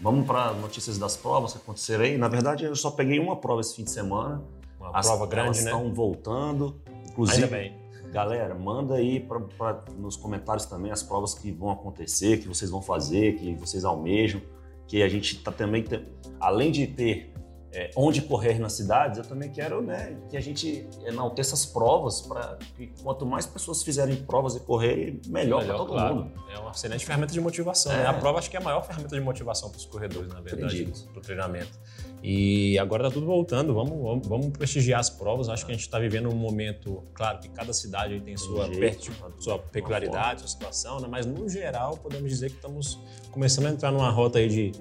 Vamos 0.00 0.26
para 0.26 0.52
notícias 0.52 0.98
das 0.98 1.16
provas 1.16 1.52
que 1.52 1.58
aconteceram 1.58 2.04
aí. 2.04 2.18
Na 2.18 2.28
verdade, 2.28 2.64
eu 2.64 2.76
só 2.76 2.90
peguei 2.90 3.18
uma 3.18 3.36
prova 3.36 3.60
esse 3.60 3.74
fim 3.74 3.84
de 3.84 3.90
semana. 3.90 4.42
Uma 4.78 4.90
As 4.96 5.06
prova 5.06 5.26
grande, 5.26 5.58
né? 5.62 5.64
estão 5.70 5.92
voltando. 5.92 6.80
Inclusive, 7.10 7.44
Ainda 7.44 7.56
bem. 7.56 7.74
galera, 8.12 8.54
manda 8.54 8.94
aí 8.94 9.20
pra, 9.20 9.40
pra, 9.40 9.84
nos 9.96 10.16
comentários 10.16 10.66
também 10.66 10.92
as 10.92 11.02
provas 11.02 11.34
que 11.34 11.50
vão 11.50 11.70
acontecer, 11.70 12.38
que 12.38 12.46
vocês 12.48 12.70
vão 12.70 12.82
fazer, 12.82 13.36
que 13.36 13.54
vocês 13.54 13.84
almejam. 13.84 14.40
Que 14.86 15.02
a 15.02 15.08
gente 15.08 15.36
está 15.36 15.50
também, 15.50 15.84
além 16.38 16.70
de 16.70 16.86
ter 16.86 17.32
é, 17.76 17.90
onde 17.94 18.22
correr 18.22 18.58
nas 18.58 18.72
cidades, 18.72 19.18
eu 19.18 19.24
também 19.24 19.50
quero 19.50 19.82
né, 19.82 20.16
que 20.30 20.36
a 20.36 20.40
gente 20.40 20.88
enalteça 21.04 21.54
essas 21.54 21.66
provas 21.66 22.22
para 22.22 22.56
que 22.74 22.86
quanto 23.02 23.26
mais 23.26 23.44
pessoas 23.44 23.82
fizerem 23.82 24.16
provas 24.16 24.56
e 24.56 24.60
correr, 24.60 25.20
melhor, 25.26 25.60
melhor 25.60 25.76
para 25.76 25.76
todo 25.76 25.88
claro. 25.88 26.14
mundo. 26.14 26.32
É 26.50 26.58
uma 26.58 26.70
excelente 26.70 27.04
ferramenta 27.04 27.34
de 27.34 27.40
motivação. 27.40 27.92
Né? 27.92 27.98
É. 27.98 28.02
Né? 28.04 28.08
A 28.08 28.14
prova 28.14 28.38
acho 28.38 28.48
que 28.48 28.56
é 28.56 28.60
a 28.60 28.62
maior 28.62 28.82
ferramenta 28.82 29.14
de 29.14 29.20
motivação 29.20 29.68
para 29.68 29.76
os 29.76 29.84
corredores, 29.84 30.32
na 30.32 30.40
verdade, 30.40 30.90
para 31.12 31.18
o 31.18 31.20
treinamento. 31.20 31.78
E 32.28 32.76
agora 32.80 33.06
está 33.06 33.14
tudo 33.14 33.24
voltando, 33.24 33.72
vamos, 33.72 34.02
vamos, 34.02 34.26
vamos, 34.26 34.48
prestigiar 34.48 34.98
as 34.98 35.08
provas. 35.08 35.48
Acho 35.48 35.64
que 35.64 35.70
a 35.70 35.74
gente 35.76 35.84
está 35.84 35.96
vivendo 35.96 36.28
um 36.28 36.34
momento, 36.34 37.04
claro 37.14 37.38
que 37.38 37.48
cada 37.48 37.72
cidade 37.72 38.20
tem 38.20 38.36
sua, 38.36 38.66
jeito, 38.66 39.12
sua 39.38 39.60
peculiaridade, 39.60 40.40
sua 40.40 40.48
situação, 40.48 40.98
né? 40.98 41.06
mas 41.08 41.24
no 41.24 41.48
geral 41.48 41.96
podemos 41.96 42.28
dizer 42.28 42.50
que 42.50 42.56
estamos 42.56 42.98
começando 43.30 43.66
a 43.66 43.70
entrar 43.70 43.92
numa 43.92 44.10
rota 44.10 44.40
aí 44.40 44.48
de 44.48 44.72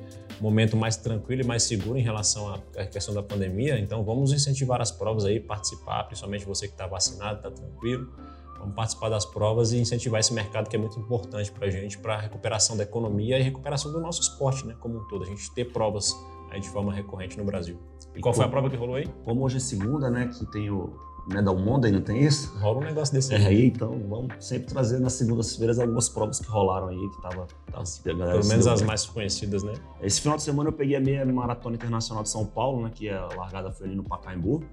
momento 0.42 0.76
mais 0.76 0.98
tranquilo 0.98 1.44
e 1.44 1.46
mais 1.46 1.62
seguro 1.62 2.00
em 2.00 2.02
relação 2.02 2.52
à 2.76 2.86
questão 2.88 3.14
da 3.14 3.22
pandemia. 3.22 3.78
Então 3.78 4.04
vamos 4.04 4.34
incentivar 4.34 4.82
as 4.82 4.90
provas 4.90 5.24
aí, 5.24 5.40
participar, 5.40 6.04
principalmente 6.06 6.46
você 6.46 6.66
que 6.66 6.74
está 6.74 6.88
vacinado, 6.88 7.36
está 7.48 7.52
tranquilo. 7.52 8.12
Vamos 8.58 8.74
participar 8.74 9.10
das 9.10 9.24
provas 9.24 9.72
e 9.72 9.78
incentivar 9.78 10.20
esse 10.20 10.34
mercado 10.34 10.68
que 10.68 10.76
é 10.76 10.80
muito 10.80 11.00
importante 11.00 11.52
para 11.52 11.68
a 11.68 11.70
gente, 11.70 12.00
para 12.00 12.16
a 12.16 12.22
recuperação 12.22 12.76
da 12.76 12.82
economia 12.82 13.38
e 13.38 13.44
recuperação 13.44 13.92
do 13.92 14.00
nosso 14.00 14.20
esporte, 14.20 14.66
né, 14.66 14.76
como 14.80 14.98
um 14.98 15.08
todo. 15.08 15.26
A 15.26 15.28
gente 15.28 15.52
ter 15.52 15.66
provas 15.66 16.12
aí 16.52 16.60
de 16.60 16.70
forma 16.70 16.94
recorrente 16.94 17.38
no 17.38 17.44
Brasil. 17.44 17.78
E 18.16 18.22
qual 18.22 18.34
foi 18.34 18.46
a 18.46 18.48
prova 18.48 18.70
que 18.70 18.76
rolou 18.76 18.96
aí? 18.96 19.08
Como 19.24 19.44
hoje 19.44 19.58
é 19.58 19.60
segunda, 19.60 20.10
né, 20.10 20.28
que 20.28 20.46
tem 20.52 20.70
o 20.70 20.94
né, 21.28 21.42
da 21.42 21.52
Umonda, 21.52 21.90
não 21.92 22.02
tem 22.02 22.24
isso? 22.24 22.56
Rola 22.60 22.80
um 22.80 22.84
negócio 22.84 23.14
desse. 23.14 23.34
É, 23.34 23.48
aí, 23.48 23.68
então 23.68 24.00
vamos 24.08 24.34
sempre 24.46 24.68
trazer 24.68 25.00
nas 25.00 25.14
segundas-feiras 25.14 25.80
algumas 25.80 26.08
provas 26.08 26.40
que 26.40 26.48
rolaram 26.48 26.88
aí, 26.88 27.10
que 27.10 27.22
tava, 27.22 27.48
tava 27.72 27.84
a 27.84 28.14
galera 28.14 28.38
Pelo 28.38 28.50
menos 28.50 28.68
as 28.68 28.82
mais 28.84 29.06
conhecidas, 29.06 29.64
né? 29.64 29.74
Esse 30.02 30.22
final 30.22 30.38
de 30.38 30.44
semana 30.44 30.70
eu 30.70 30.74
peguei 30.74 30.96
a 30.96 31.00
meia 31.00 31.26
maratona 31.26 31.76
internacional 31.76 32.24
de 32.24 32.30
São 32.30 32.46
Paulo, 32.46 32.84
né, 32.84 32.92
que 32.94 33.10
a 33.10 33.28
largada 33.36 33.72
foi 33.72 33.88
ali 33.88 33.96
no 33.96 34.04
Pacaembu. 34.04 34.64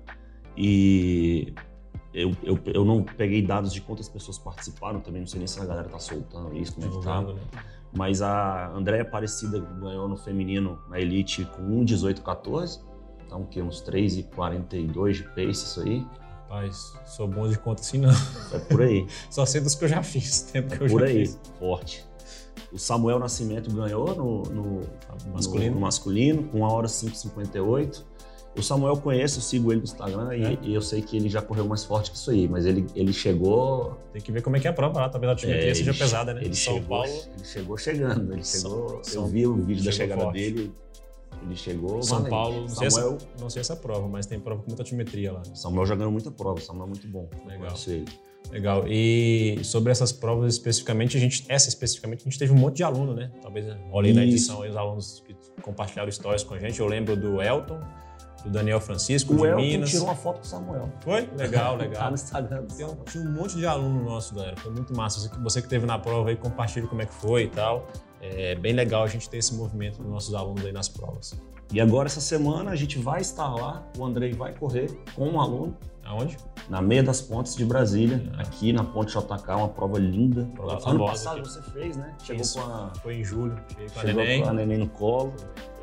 E 0.57 1.55
eu, 2.15 2.33
eu, 2.43 2.59
eu 2.67 2.85
não 2.85 3.03
peguei 3.03 3.41
dados 3.43 3.73
de 3.73 3.81
quantas 3.81 4.09
pessoas 4.09 4.39
participaram, 4.39 5.01
também 5.01 5.21
não 5.23 5.27
sei 5.29 5.39
nem 5.39 5.47
se 5.47 5.61
a 5.61 5.65
galera 5.65 5.89
tá 5.89 5.99
soltando 5.99 6.55
isso, 6.57 6.75
como 6.75 6.87
é 6.87 6.91
que 6.91 7.03
tá. 7.05 7.23
Né? 7.23 7.35
Mas 7.95 8.23
a 8.23 8.69
Andréia 8.75 9.03
Aparecida 9.03 9.59
ganhou 9.81 10.09
no 10.09 10.17
feminino 10.17 10.79
na 10.89 10.99
Elite 11.01 11.45
com 11.57 11.63
1,18,14. 11.85 12.81
Então, 13.27 13.43
o 13.43 13.47
quê? 13.47 13.63
Uns 13.63 13.83
3,42 13.83 15.13
de 15.13 15.23
pace, 15.25 15.51
isso 15.51 15.81
aí. 15.81 16.07
Rapaz, 16.49 16.93
sou 17.07 17.27
bom 17.27 17.49
de 17.49 17.59
conta 17.59 17.81
assim 17.81 17.99
não. 17.99 18.11
É 18.53 18.59
por 18.59 18.83
aí. 18.83 19.07
Só 19.31 19.47
sei 19.47 19.61
dos 19.61 19.75
que 19.75 19.85
eu 19.85 19.89
já 19.89 20.03
fiz, 20.03 20.43
tempo 20.53 20.75
É 20.75 20.77
que 20.79 20.85
eu 20.85 20.89
por 20.89 21.01
já 21.01 21.07
aí. 21.07 21.27
fiz. 21.27 21.41
Forte. 21.59 22.05
O 22.71 22.79
Samuel 22.79 23.19
Nascimento 23.19 23.71
ganhou 23.75 24.15
no, 24.15 24.43
no- 24.45 24.81
Masculino. 25.33 25.71
no- 25.71 25.75
no 25.77 25.81
masculino 25.81 26.43
com 26.45 26.59
1 26.61 26.63
hora 26.63 26.89
5,58. 26.89 28.03
O 28.57 28.63
Samuel 28.63 28.95
eu 28.95 29.01
conheço, 29.01 29.39
eu 29.39 29.43
sigo 29.43 29.73
ele 29.73 29.79
no 29.81 29.85
Instagram 29.85 30.37
e- 30.37 30.45
É? 30.45 30.59
e, 30.63 30.75
eu 30.75 30.83
sei 30.83 31.01
que 31.01 31.17
ele 31.17 31.29
já 31.31 31.41
correu 31.41 31.65
mais 31.67 31.85
forte 31.85 32.11
que 32.11 32.17
isso 32.19 32.31
aí, 32.31 32.47
mas 32.47 32.67
ele, 32.67 32.85
ele 32.95 33.13
chegou. 33.13 33.97
Tem 34.13 34.21
que 34.21 34.31
ver 34.31 34.43
como 34.43 34.57
é 34.57 34.61
que 34.61 34.67
é 34.67 34.71
a 34.71 34.75
prova 34.75 35.01
lá, 35.01 35.09
talvez 35.09 35.29
a 35.31 35.33
altimetria 35.33 35.71
é, 35.71 35.75
seja 35.75 35.95
pesada, 35.95 36.35
né? 36.35 36.43
Ele 36.45 36.55
São 36.55 36.75
chegou, 36.75 36.89
Paulo, 36.89 37.11
ele 37.35 37.45
chegou 37.45 37.77
chegando. 37.79 38.33
Ele 38.35 38.45
chegou. 38.45 39.01
São- 39.03 39.23
eu 39.23 39.29
vi 39.29 39.47
o 39.47 39.57
vídeo 39.57 39.83
da 39.85 39.91
chegada 39.93 40.23
forte. 40.23 40.35
dele. 40.39 40.73
Ele 41.45 41.57
chegou. 41.57 42.03
São 42.03 42.19
valente. 42.19 42.31
Paulo, 42.31 42.61
não 42.61 42.69
sei, 42.69 42.91
Samuel, 42.91 43.17
essa, 43.17 43.29
não 43.41 43.51
sei 43.51 43.61
essa 43.61 43.75
prova, 43.77 44.07
mas 44.07 44.27
tem 44.27 44.39
prova 44.39 44.61
com 44.63 44.69
muita 44.69 44.83
altimetria 44.83 45.33
lá. 45.33 45.43
Samuel 45.55 45.87
já 45.87 45.95
ganhou 45.97 46.13
muita 46.13 46.31
prova, 46.31 46.61
Samuel 46.61 46.87
é 46.87 46.89
muito 46.91 47.09
bom. 47.09 47.29
Legal. 47.47 47.75
Legal. 48.51 48.85
E 48.87 49.59
sobre 49.65 49.91
essas 49.93 50.13
provas 50.13 50.53
especificamente, 50.55 51.17
a 51.17 51.21
gente, 51.21 51.45
essa 51.49 51.69
especificamente, 51.71 52.21
a 52.21 52.25
gente 52.25 52.39
teve 52.39 52.53
um 52.53 52.57
monte 52.57 52.77
de 52.77 52.83
aluno, 52.85 53.15
né? 53.15 53.31
Talvez 53.41 53.65
olhe 53.91 54.13
na 54.13 54.25
Isso. 54.25 54.35
edição 54.37 54.63
aí 54.63 54.69
os 54.71 54.77
alunos 54.77 55.23
que 55.27 55.35
compartilharam 55.63 56.11
stories 56.13 56.45
com 56.45 56.55
a 56.55 56.59
gente. 56.59 56.79
Eu 56.79 56.87
lembro 56.87 57.17
do 57.17 57.41
Elton, 57.41 57.81
do 58.45 58.51
Daniel 58.51 58.81
Francisco, 58.81 59.33
O 59.35 59.37
de 59.39 59.45
Elton 59.47 59.61
Minas. 59.61 59.91
tirou 59.91 60.07
uma 60.07 60.15
foto 60.17 60.37
com 60.39 60.45
o 60.45 60.47
Samuel. 60.47 60.89
Foi? 61.01 61.29
Legal, 61.37 61.77
Tá 61.79 61.83
legal. 61.85 62.09
no 62.09 62.15
Instagram. 62.15 62.63
do 62.63 62.75
Tem 62.75 62.87
um, 62.87 62.95
tinha 62.97 63.25
um 63.25 63.33
monte 63.33 63.57
de 63.57 63.67
aluno 63.67 64.05
nosso, 64.05 64.35
galera. 64.35 64.57
Foi 64.57 64.73
muito 64.73 64.95
massa. 64.97 65.31
Você 65.43 65.63
que, 65.63 65.69
teve 65.69 65.87
na 65.87 65.99
prova 65.99 66.29
aí, 66.31 66.37
compartilha 66.37 66.87
como 66.87 67.03
é 67.03 67.07
que 67.07 67.15
foi 67.15 67.45
e 67.45 67.49
tal. 67.49 67.87
É 68.21 68.55
bem 68.55 68.73
legal 68.73 69.03
a 69.03 69.07
gente 69.09 69.29
ter 69.29 69.39
esse 69.39 69.55
movimento 69.55 69.99
dos 70.01 70.11
nossos 70.11 70.35
alunos 70.35 70.65
aí 70.65 70.73
nas 70.73 70.89
provas. 70.89 71.35
E 71.73 71.81
agora, 71.81 72.07
essa 72.07 72.21
semana, 72.21 72.71
a 72.71 72.77
gente 72.77 72.99
vai 72.99 73.21
estar 73.21 73.49
lá. 73.49 73.83
O 73.99 74.05
Andrei 74.05 74.33
vai 74.33 74.53
correr 74.55 74.91
com 75.17 75.27
um 75.29 75.41
aluno 75.41 75.77
Aonde? 76.05 76.37
na 76.69 76.83
Meia 76.83 77.03
das 77.03 77.21
Pontes 77.23 77.57
de 77.57 77.65
Brasília, 77.65 78.23
Ah. 78.37 78.43
aqui 78.43 78.73
na 78.73 78.85
Ponte 78.85 79.11
JK, 79.17 79.57
uma 79.57 79.69
prova 79.69 79.99
linda. 79.99 80.49
Prova 80.55 80.73
ano 80.73 80.81
famosa 80.83 81.13
passado 81.13 81.39
aqui. 81.41 81.49
você 81.49 81.63
fez, 81.63 81.97
né? 81.97 82.15
Chegou 82.23 82.43
Isso. 82.43 82.61
com 82.61 82.71
a, 82.71 82.93
Foi 83.03 83.15
em 83.17 83.25
julho. 83.25 83.57
Cheguei 83.71 83.89
com 83.89 83.99
a 83.99 84.03
chegou 84.03 84.23
neném. 84.23 84.43
com 84.43 84.49
a 84.49 84.53
neném 84.53 84.79
no 84.79 84.89
colo. 84.89 85.33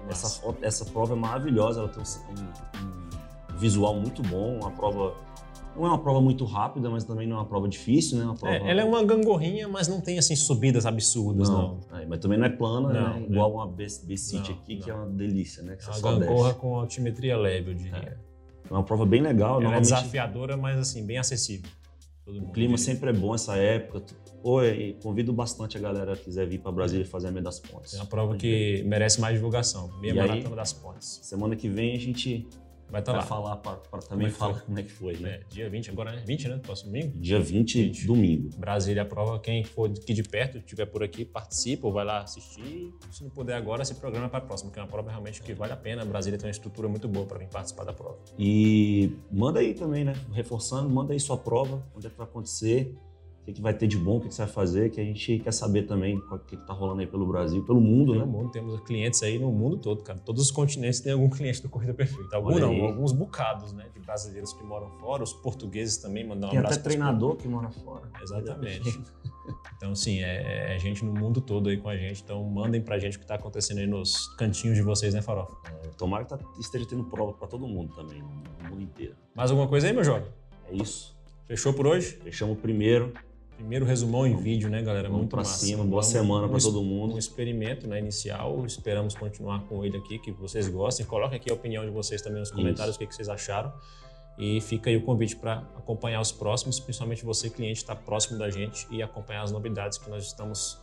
Essa, 0.07 0.29
foto- 0.41 0.63
essa 0.63 0.85
prova 0.85 1.13
é 1.13 1.17
maravilhosa, 1.17 1.81
ela 1.81 1.89
tem 1.89 2.01
um, 2.01 3.53
um 3.53 3.57
visual 3.57 3.95
muito 3.95 4.21
bom, 4.23 4.59
uma 4.59 4.71
prova. 4.71 5.15
Não 5.75 5.85
é 5.85 5.89
uma 5.89 5.99
prova 5.99 6.19
muito 6.19 6.45
rápida, 6.45 6.89
mas 6.89 7.03
também 7.03 7.27
não 7.27 7.37
é 7.37 7.39
uma 7.39 7.45
prova 7.45 7.67
difícil, 7.69 8.17
né? 8.17 8.25
Uma 8.25 8.35
prova... 8.35 8.55
É, 8.55 8.69
ela 8.71 8.81
é 8.81 8.83
uma 8.83 9.03
gangorrinha, 9.03 9.67
mas 9.67 9.87
não 9.87 10.01
tem 10.01 10.17
assim 10.17 10.35
subidas 10.35 10.85
absurdas, 10.85 11.49
não. 11.49 11.79
não. 11.91 11.99
É, 11.99 12.05
mas 12.05 12.19
também 12.19 12.37
não 12.37 12.45
é 12.45 12.49
plana, 12.49 12.87
Não, 12.91 13.13
né? 13.13 13.19
né? 13.19 13.25
Igual 13.29 13.53
uma 13.53 13.67
B-City 13.67 14.51
Não, 14.51 14.59
aqui, 14.59 14.77
que 14.77 14.89
não. 14.89 14.97
é 14.97 14.99
uma 15.01 15.09
delícia, 15.09 15.63
né? 15.63 15.75
Que 15.75 15.83
É 15.85 15.93
uma 15.93 16.19
gangorra 16.19 16.53
com 16.53 16.75
altimetria 16.75 17.37
leve, 17.37 17.71
eu 17.71 17.75
diria. 17.75 18.19
É 18.69 18.73
uma 18.73 18.83
prova 18.83 19.05
bem 19.05 19.21
legal. 19.21 19.51
Ela 19.55 19.59
é 19.59 19.63
normalmente 19.63 19.83
desafiadora, 19.93 20.57
mas 20.57 20.77
assim, 20.79 21.05
bem 21.05 21.17
acessível. 21.17 21.69
O 22.37 22.51
clima 22.51 22.77
sempre 22.77 23.09
é 23.09 23.13
bom 23.13 23.33
essa 23.33 23.55
época. 23.57 24.03
E 24.75 24.93
convido 25.03 25.33
bastante 25.33 25.77
a 25.77 25.81
galera 25.81 26.15
que 26.15 26.25
quiser 26.25 26.47
vir 26.47 26.59
para 26.59 26.71
Brasília 26.71 27.05
fazer 27.05 27.27
a 27.27 27.31
Meia 27.31 27.43
das 27.43 27.59
Pontes. 27.59 27.93
É 27.93 27.97
uma 27.97 28.05
prova 28.05 28.37
que 28.37 28.83
merece 28.85 29.19
mais 29.19 29.35
divulgação. 29.35 29.89
Meia 29.99 30.13
E 30.13 30.19
aí? 30.19 30.27
Maratona 30.27 30.55
das 30.55 30.71
Pontes. 30.71 31.19
Semana 31.23 31.55
que 31.55 31.67
vem 31.67 31.95
a 31.95 31.99
gente 31.99 32.47
Vai 32.89 33.01
estar 33.01 33.11
vai 33.11 33.21
lá. 33.21 33.27
falar 33.27 33.55
para 33.57 33.77
Como 33.89 34.03
também 34.03 34.27
é 34.27 34.29
que 34.29 34.35
falar 34.35 34.61
como 34.61 34.79
é 34.79 34.83
que 34.83 34.91
foi, 34.91 35.17
né? 35.17 35.29
É, 35.29 35.41
dia 35.49 35.69
20, 35.69 35.91
agora 35.91 36.11
né? 36.11 36.23
20, 36.25 36.47
né? 36.47 36.59
Próximo 36.63 36.91
domingo? 36.91 37.17
Dia 37.19 37.39
20, 37.39 37.83
20. 37.83 38.07
domingo. 38.07 38.49
Brasília 38.57 39.03
a 39.03 39.05
prova. 39.05 39.39
Quem 39.39 39.63
for 39.63 39.89
aqui 39.89 40.13
de 40.13 40.23
perto, 40.23 40.57
estiver 40.57 40.85
por 40.85 41.03
aqui, 41.03 41.23
participa 41.23 41.87
ou 41.87 41.93
vai 41.93 42.05
lá 42.05 42.21
assistir. 42.21 42.93
Se 43.11 43.23
não 43.23 43.29
puder 43.29 43.55
agora, 43.55 43.85
se 43.85 43.95
programa 43.95 44.29
para 44.29 44.39
a 44.39 44.41
próxima, 44.41 44.71
que 44.71 44.79
é 44.79 44.81
uma 44.81 44.87
prova 44.87 45.09
realmente 45.09 45.41
que 45.41 45.53
vale 45.53 45.73
a 45.73 45.77
pena. 45.77 46.03
Brasília 46.03 46.37
tem 46.37 46.47
uma 46.47 46.51
estrutura 46.51 46.87
muito 46.87 47.07
boa 47.07 47.25
para 47.25 47.37
vir 47.37 47.47
participar 47.47 47.83
da 47.83 47.93
prova. 47.93 48.17
E 48.37 49.15
manda 49.31 49.59
aí 49.59 49.73
também, 49.73 50.03
né? 50.03 50.13
Reforçando, 50.31 50.89
manda 50.89 51.13
aí 51.13 51.19
sua 51.19 51.37
prova, 51.37 51.83
onde 51.95 52.07
é 52.07 52.09
que 52.09 52.17
vai 52.17 52.25
acontecer, 52.25 52.95
o 53.47 53.53
que, 53.53 53.61
vai 53.61 53.73
ter 53.73 53.87
de 53.87 53.97
bom, 53.97 54.17
o 54.17 54.21
que, 54.21 54.33
você 54.33 54.43
vai 54.43 54.51
fazer, 54.51 54.89
que 54.91 55.01
a 55.01 55.03
gente 55.03 55.39
quer 55.39 55.51
saber 55.51 55.83
também 55.83 56.17
o 56.17 56.39
que, 56.39 56.55
que 56.55 56.67
tá 56.67 56.73
rolando 56.73 57.01
aí 57.01 57.07
pelo 57.07 57.25
Brasil, 57.25 57.63
pelo 57.63 57.81
mundo, 57.81 58.13
né? 58.15 58.23
mundo, 58.25 58.51
temos 58.51 58.79
clientes 58.81 59.23
aí 59.23 59.39
no 59.39 59.51
mundo 59.51 59.77
todo, 59.77 60.03
cara. 60.03 60.19
Todos 60.19 60.43
os 60.43 60.51
continentes 60.51 60.99
têm 60.99 61.13
algum 61.13 61.29
cliente 61.31 61.61
do 61.61 61.69
Corrida 61.69 61.93
Perfeita. 61.93 62.35
Algum 62.35 62.53
Olha 62.53 62.67
não, 62.67 62.85
alguns 62.85 63.11
bocados, 63.11 63.73
né? 63.73 63.87
De 63.93 63.99
brasileiros 63.99 64.53
que 64.53 64.63
moram 64.63 64.89
fora, 64.99 65.23
os 65.23 65.33
portugueses 65.33 65.97
também 65.97 66.27
mandam 66.27 66.49
um 66.49 66.51
Tem 66.51 66.59
abraço 66.59 66.79
até 66.79 66.89
treinador 66.89 67.35
que 67.35 67.47
mora 67.47 67.69
fora. 67.71 68.09
Exatamente. 68.21 68.99
Então, 69.75 69.95
sim, 69.95 70.21
é, 70.21 70.75
é 70.75 70.79
gente 70.79 71.03
no 71.03 71.13
mundo 71.13 71.41
todo 71.41 71.69
aí 71.69 71.77
com 71.77 71.89
a 71.89 71.97
gente. 71.97 72.21
Então, 72.21 72.43
mandem 72.43 72.81
pra 72.81 72.99
gente 72.99 73.17
o 73.17 73.19
que 73.19 73.25
tá 73.25 73.35
acontecendo 73.35 73.79
aí 73.79 73.87
nos 73.87 74.27
cantinhos 74.35 74.75
de 74.75 74.83
vocês, 74.83 75.13
né, 75.13 75.21
Farofa? 75.21 75.55
É, 75.71 75.87
tomara 75.97 76.23
que 76.23 76.29
tá- 76.29 76.39
esteja 76.59 76.85
tendo 76.85 77.03
prova 77.05 77.33
para 77.33 77.47
todo 77.47 77.67
mundo 77.67 77.95
também, 77.95 78.21
no 78.21 78.69
mundo 78.69 78.81
inteiro. 78.83 79.15
Mais 79.33 79.49
alguma 79.49 79.67
coisa 79.67 79.87
aí, 79.87 79.93
meu 79.93 80.03
jovem? 80.03 80.29
É 80.69 80.75
isso. 80.75 81.17
Fechou 81.47 81.73
por 81.73 81.87
hoje? 81.87 82.19
Fechamos 82.23 82.57
o 82.57 82.61
primeiro. 82.61 83.13
Primeiro 83.59 83.85
resumão 83.85 84.25
em 84.25 84.37
vídeo, 84.37 84.69
né, 84.69 84.81
galera? 84.81 85.09
Vamos 85.09 85.23
Muito 85.23 85.31
pra 85.31 85.39
massa. 85.39 85.65
cima. 85.65 85.83
Boa 85.83 86.01
semana 86.01 86.47
para 86.47 86.55
um 86.55 86.61
todo 86.61 86.79
Um 86.79 86.83
mundo. 86.85 87.19
experimento 87.19 87.87
né, 87.89 87.99
inicial. 87.99 88.65
Esperamos 88.65 89.13
continuar 89.15 89.65
com 89.65 89.83
ele 89.83 89.97
aqui, 89.97 90.17
que 90.17 90.31
vocês 90.31 90.69
gostem. 90.69 91.05
Coloquem 91.05 91.35
aqui 91.35 91.51
a 91.51 91.53
opinião 91.53 91.83
de 91.83 91.91
vocês 91.91 92.21
também 92.21 92.39
nos 92.39 92.51
comentários, 92.51 92.95
o 92.95 92.99
que, 92.99 93.05
que 93.05 93.13
vocês 93.13 93.27
acharam. 93.27 93.73
E 94.37 94.61
fica 94.61 94.89
aí 94.89 94.95
o 94.95 95.01
convite 95.01 95.35
para 95.35 95.57
acompanhar 95.75 96.21
os 96.21 96.31
próximos, 96.31 96.79
principalmente 96.79 97.25
você, 97.25 97.49
cliente, 97.49 97.79
estar 97.79 97.97
próximo 97.97 98.39
da 98.39 98.49
gente 98.49 98.87
e 98.89 99.03
acompanhar 99.03 99.41
as 99.43 99.51
novidades 99.51 99.97
que 99.97 100.09
nós 100.09 100.23
estamos 100.25 100.79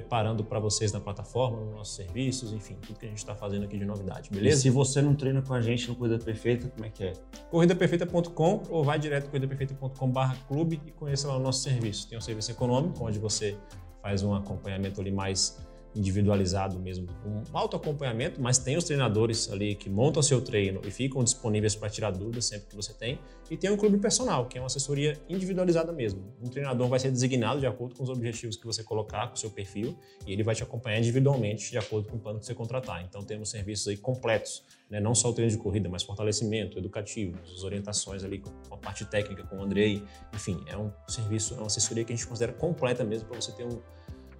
preparando 0.00 0.44
para 0.44 0.60
vocês 0.60 0.92
na 0.92 1.00
plataforma, 1.00 1.58
nos 1.60 1.74
nossos 1.74 1.96
serviços, 1.96 2.52
enfim, 2.52 2.76
tudo 2.86 2.98
que 2.98 3.06
a 3.06 3.08
gente 3.08 3.18
está 3.18 3.34
fazendo 3.34 3.64
aqui 3.64 3.76
de 3.76 3.84
novidade, 3.84 4.28
E 4.30 4.34
beleza? 4.34 4.60
se 4.62 4.70
você 4.70 5.02
não 5.02 5.14
treina 5.14 5.42
com 5.42 5.52
a 5.52 5.60
gente 5.60 5.88
no 5.88 5.96
Coisa 5.96 6.16
Perfeita, 6.18 6.68
como 6.68 6.84
é 6.86 6.88
que 6.88 7.04
é? 7.04 7.12
corridaperfeita.com 7.50 8.62
ou 8.70 8.84
vai 8.84 8.98
direto 8.98 9.26
corridaperfeita.com.br 9.28 10.34
clube 10.46 10.80
e 10.86 10.92
conheça 10.92 11.26
lá 11.28 11.36
o 11.36 11.40
nosso 11.40 11.62
serviço. 11.62 12.08
Tem 12.08 12.16
um 12.16 12.20
serviço 12.20 12.50
econômico, 12.52 13.04
onde 13.04 13.18
você 13.18 13.56
faz 14.00 14.22
um 14.22 14.32
acompanhamento 14.34 15.00
ali 15.00 15.10
mais 15.10 15.58
individualizado 15.98 16.78
mesmo, 16.78 17.08
um 17.26 17.42
auto 17.52 17.76
acompanhamento, 17.76 18.40
mas 18.40 18.58
tem 18.58 18.76
os 18.76 18.84
treinadores 18.84 19.50
ali 19.50 19.74
que 19.74 19.90
montam 19.90 20.22
seu 20.22 20.40
treino 20.40 20.80
e 20.84 20.90
ficam 20.90 21.24
disponíveis 21.24 21.74
para 21.74 21.90
tirar 21.90 22.12
dúvidas 22.12 22.46
sempre 22.46 22.68
que 22.68 22.76
você 22.76 22.92
tem. 22.94 23.18
E 23.50 23.56
tem 23.56 23.70
um 23.70 23.76
clube 23.76 23.96
personal, 23.98 24.46
que 24.46 24.58
é 24.58 24.60
uma 24.60 24.66
assessoria 24.66 25.18
individualizada 25.28 25.90
mesmo. 25.90 26.22
Um 26.40 26.48
treinador 26.48 26.86
vai 26.86 26.98
ser 26.98 27.10
designado 27.10 27.58
de 27.60 27.66
acordo 27.66 27.94
com 27.94 28.04
os 28.04 28.10
objetivos 28.10 28.56
que 28.56 28.66
você 28.66 28.84
colocar, 28.84 29.26
com 29.28 29.34
o 29.34 29.38
seu 29.38 29.50
perfil, 29.50 29.96
e 30.26 30.32
ele 30.32 30.42
vai 30.42 30.54
te 30.54 30.62
acompanhar 30.62 30.98
individualmente 30.98 31.70
de 31.70 31.78
acordo 31.78 32.08
com 32.08 32.16
o 32.16 32.20
plano 32.20 32.38
que 32.38 32.44
você 32.44 32.54
contratar. 32.54 33.02
Então 33.02 33.22
temos 33.22 33.48
serviços 33.48 33.88
aí 33.88 33.96
completos, 33.96 34.62
né? 34.90 35.00
não 35.00 35.14
só 35.14 35.30
o 35.30 35.32
treino 35.32 35.50
de 35.50 35.58
corrida, 35.58 35.88
mas 35.88 36.02
fortalecimento 36.02 36.78
educativo, 36.78 37.38
as 37.42 37.64
orientações 37.64 38.22
ali 38.22 38.38
com 38.38 38.50
a 38.74 38.76
parte 38.76 39.04
técnica 39.06 39.42
com 39.44 39.56
o 39.56 39.62
Andrei. 39.62 40.02
Enfim, 40.34 40.62
é 40.66 40.76
um 40.76 40.92
serviço, 41.08 41.54
é 41.54 41.56
uma 41.56 41.66
assessoria 41.66 42.04
que 42.04 42.12
a 42.12 42.16
gente 42.16 42.26
considera 42.26 42.52
completa 42.52 43.02
mesmo 43.02 43.28
para 43.28 43.40
você 43.40 43.50
ter 43.52 43.64
um, 43.64 43.80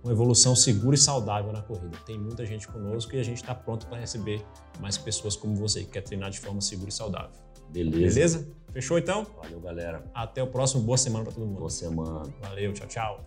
uma 0.02 0.12
evolução 0.12 0.54
segura 0.54 0.94
e 0.94 0.98
saudável 0.98 1.52
na 1.52 1.62
corrida. 1.62 1.96
Tem 2.06 2.18
muita 2.18 2.44
gente 2.46 2.68
conosco 2.68 3.14
e 3.14 3.20
a 3.20 3.22
gente 3.22 3.38
está 3.38 3.54
pronto 3.54 3.86
para 3.86 3.98
receber 3.98 4.44
mais 4.80 4.96
pessoas 4.96 5.36
como 5.36 5.54
você, 5.54 5.84
que 5.84 5.90
quer 5.90 6.02
treinar 6.02 6.30
de 6.30 6.38
forma 6.38 6.60
segura 6.60 6.88
e 6.88 6.92
saudável. 6.92 7.30
Beleza? 7.70 8.14
Beleza? 8.14 8.48
Fechou 8.72 8.98
então? 8.98 9.26
Valeu, 9.36 9.60
galera. 9.60 10.04
Até 10.14 10.42
o 10.42 10.46
próximo. 10.46 10.82
Boa 10.82 10.98
semana 10.98 11.24
para 11.24 11.34
todo 11.34 11.46
mundo. 11.46 11.58
Boa 11.58 11.70
semana. 11.70 12.32
Valeu, 12.40 12.72
tchau, 12.72 12.86
tchau. 12.86 13.24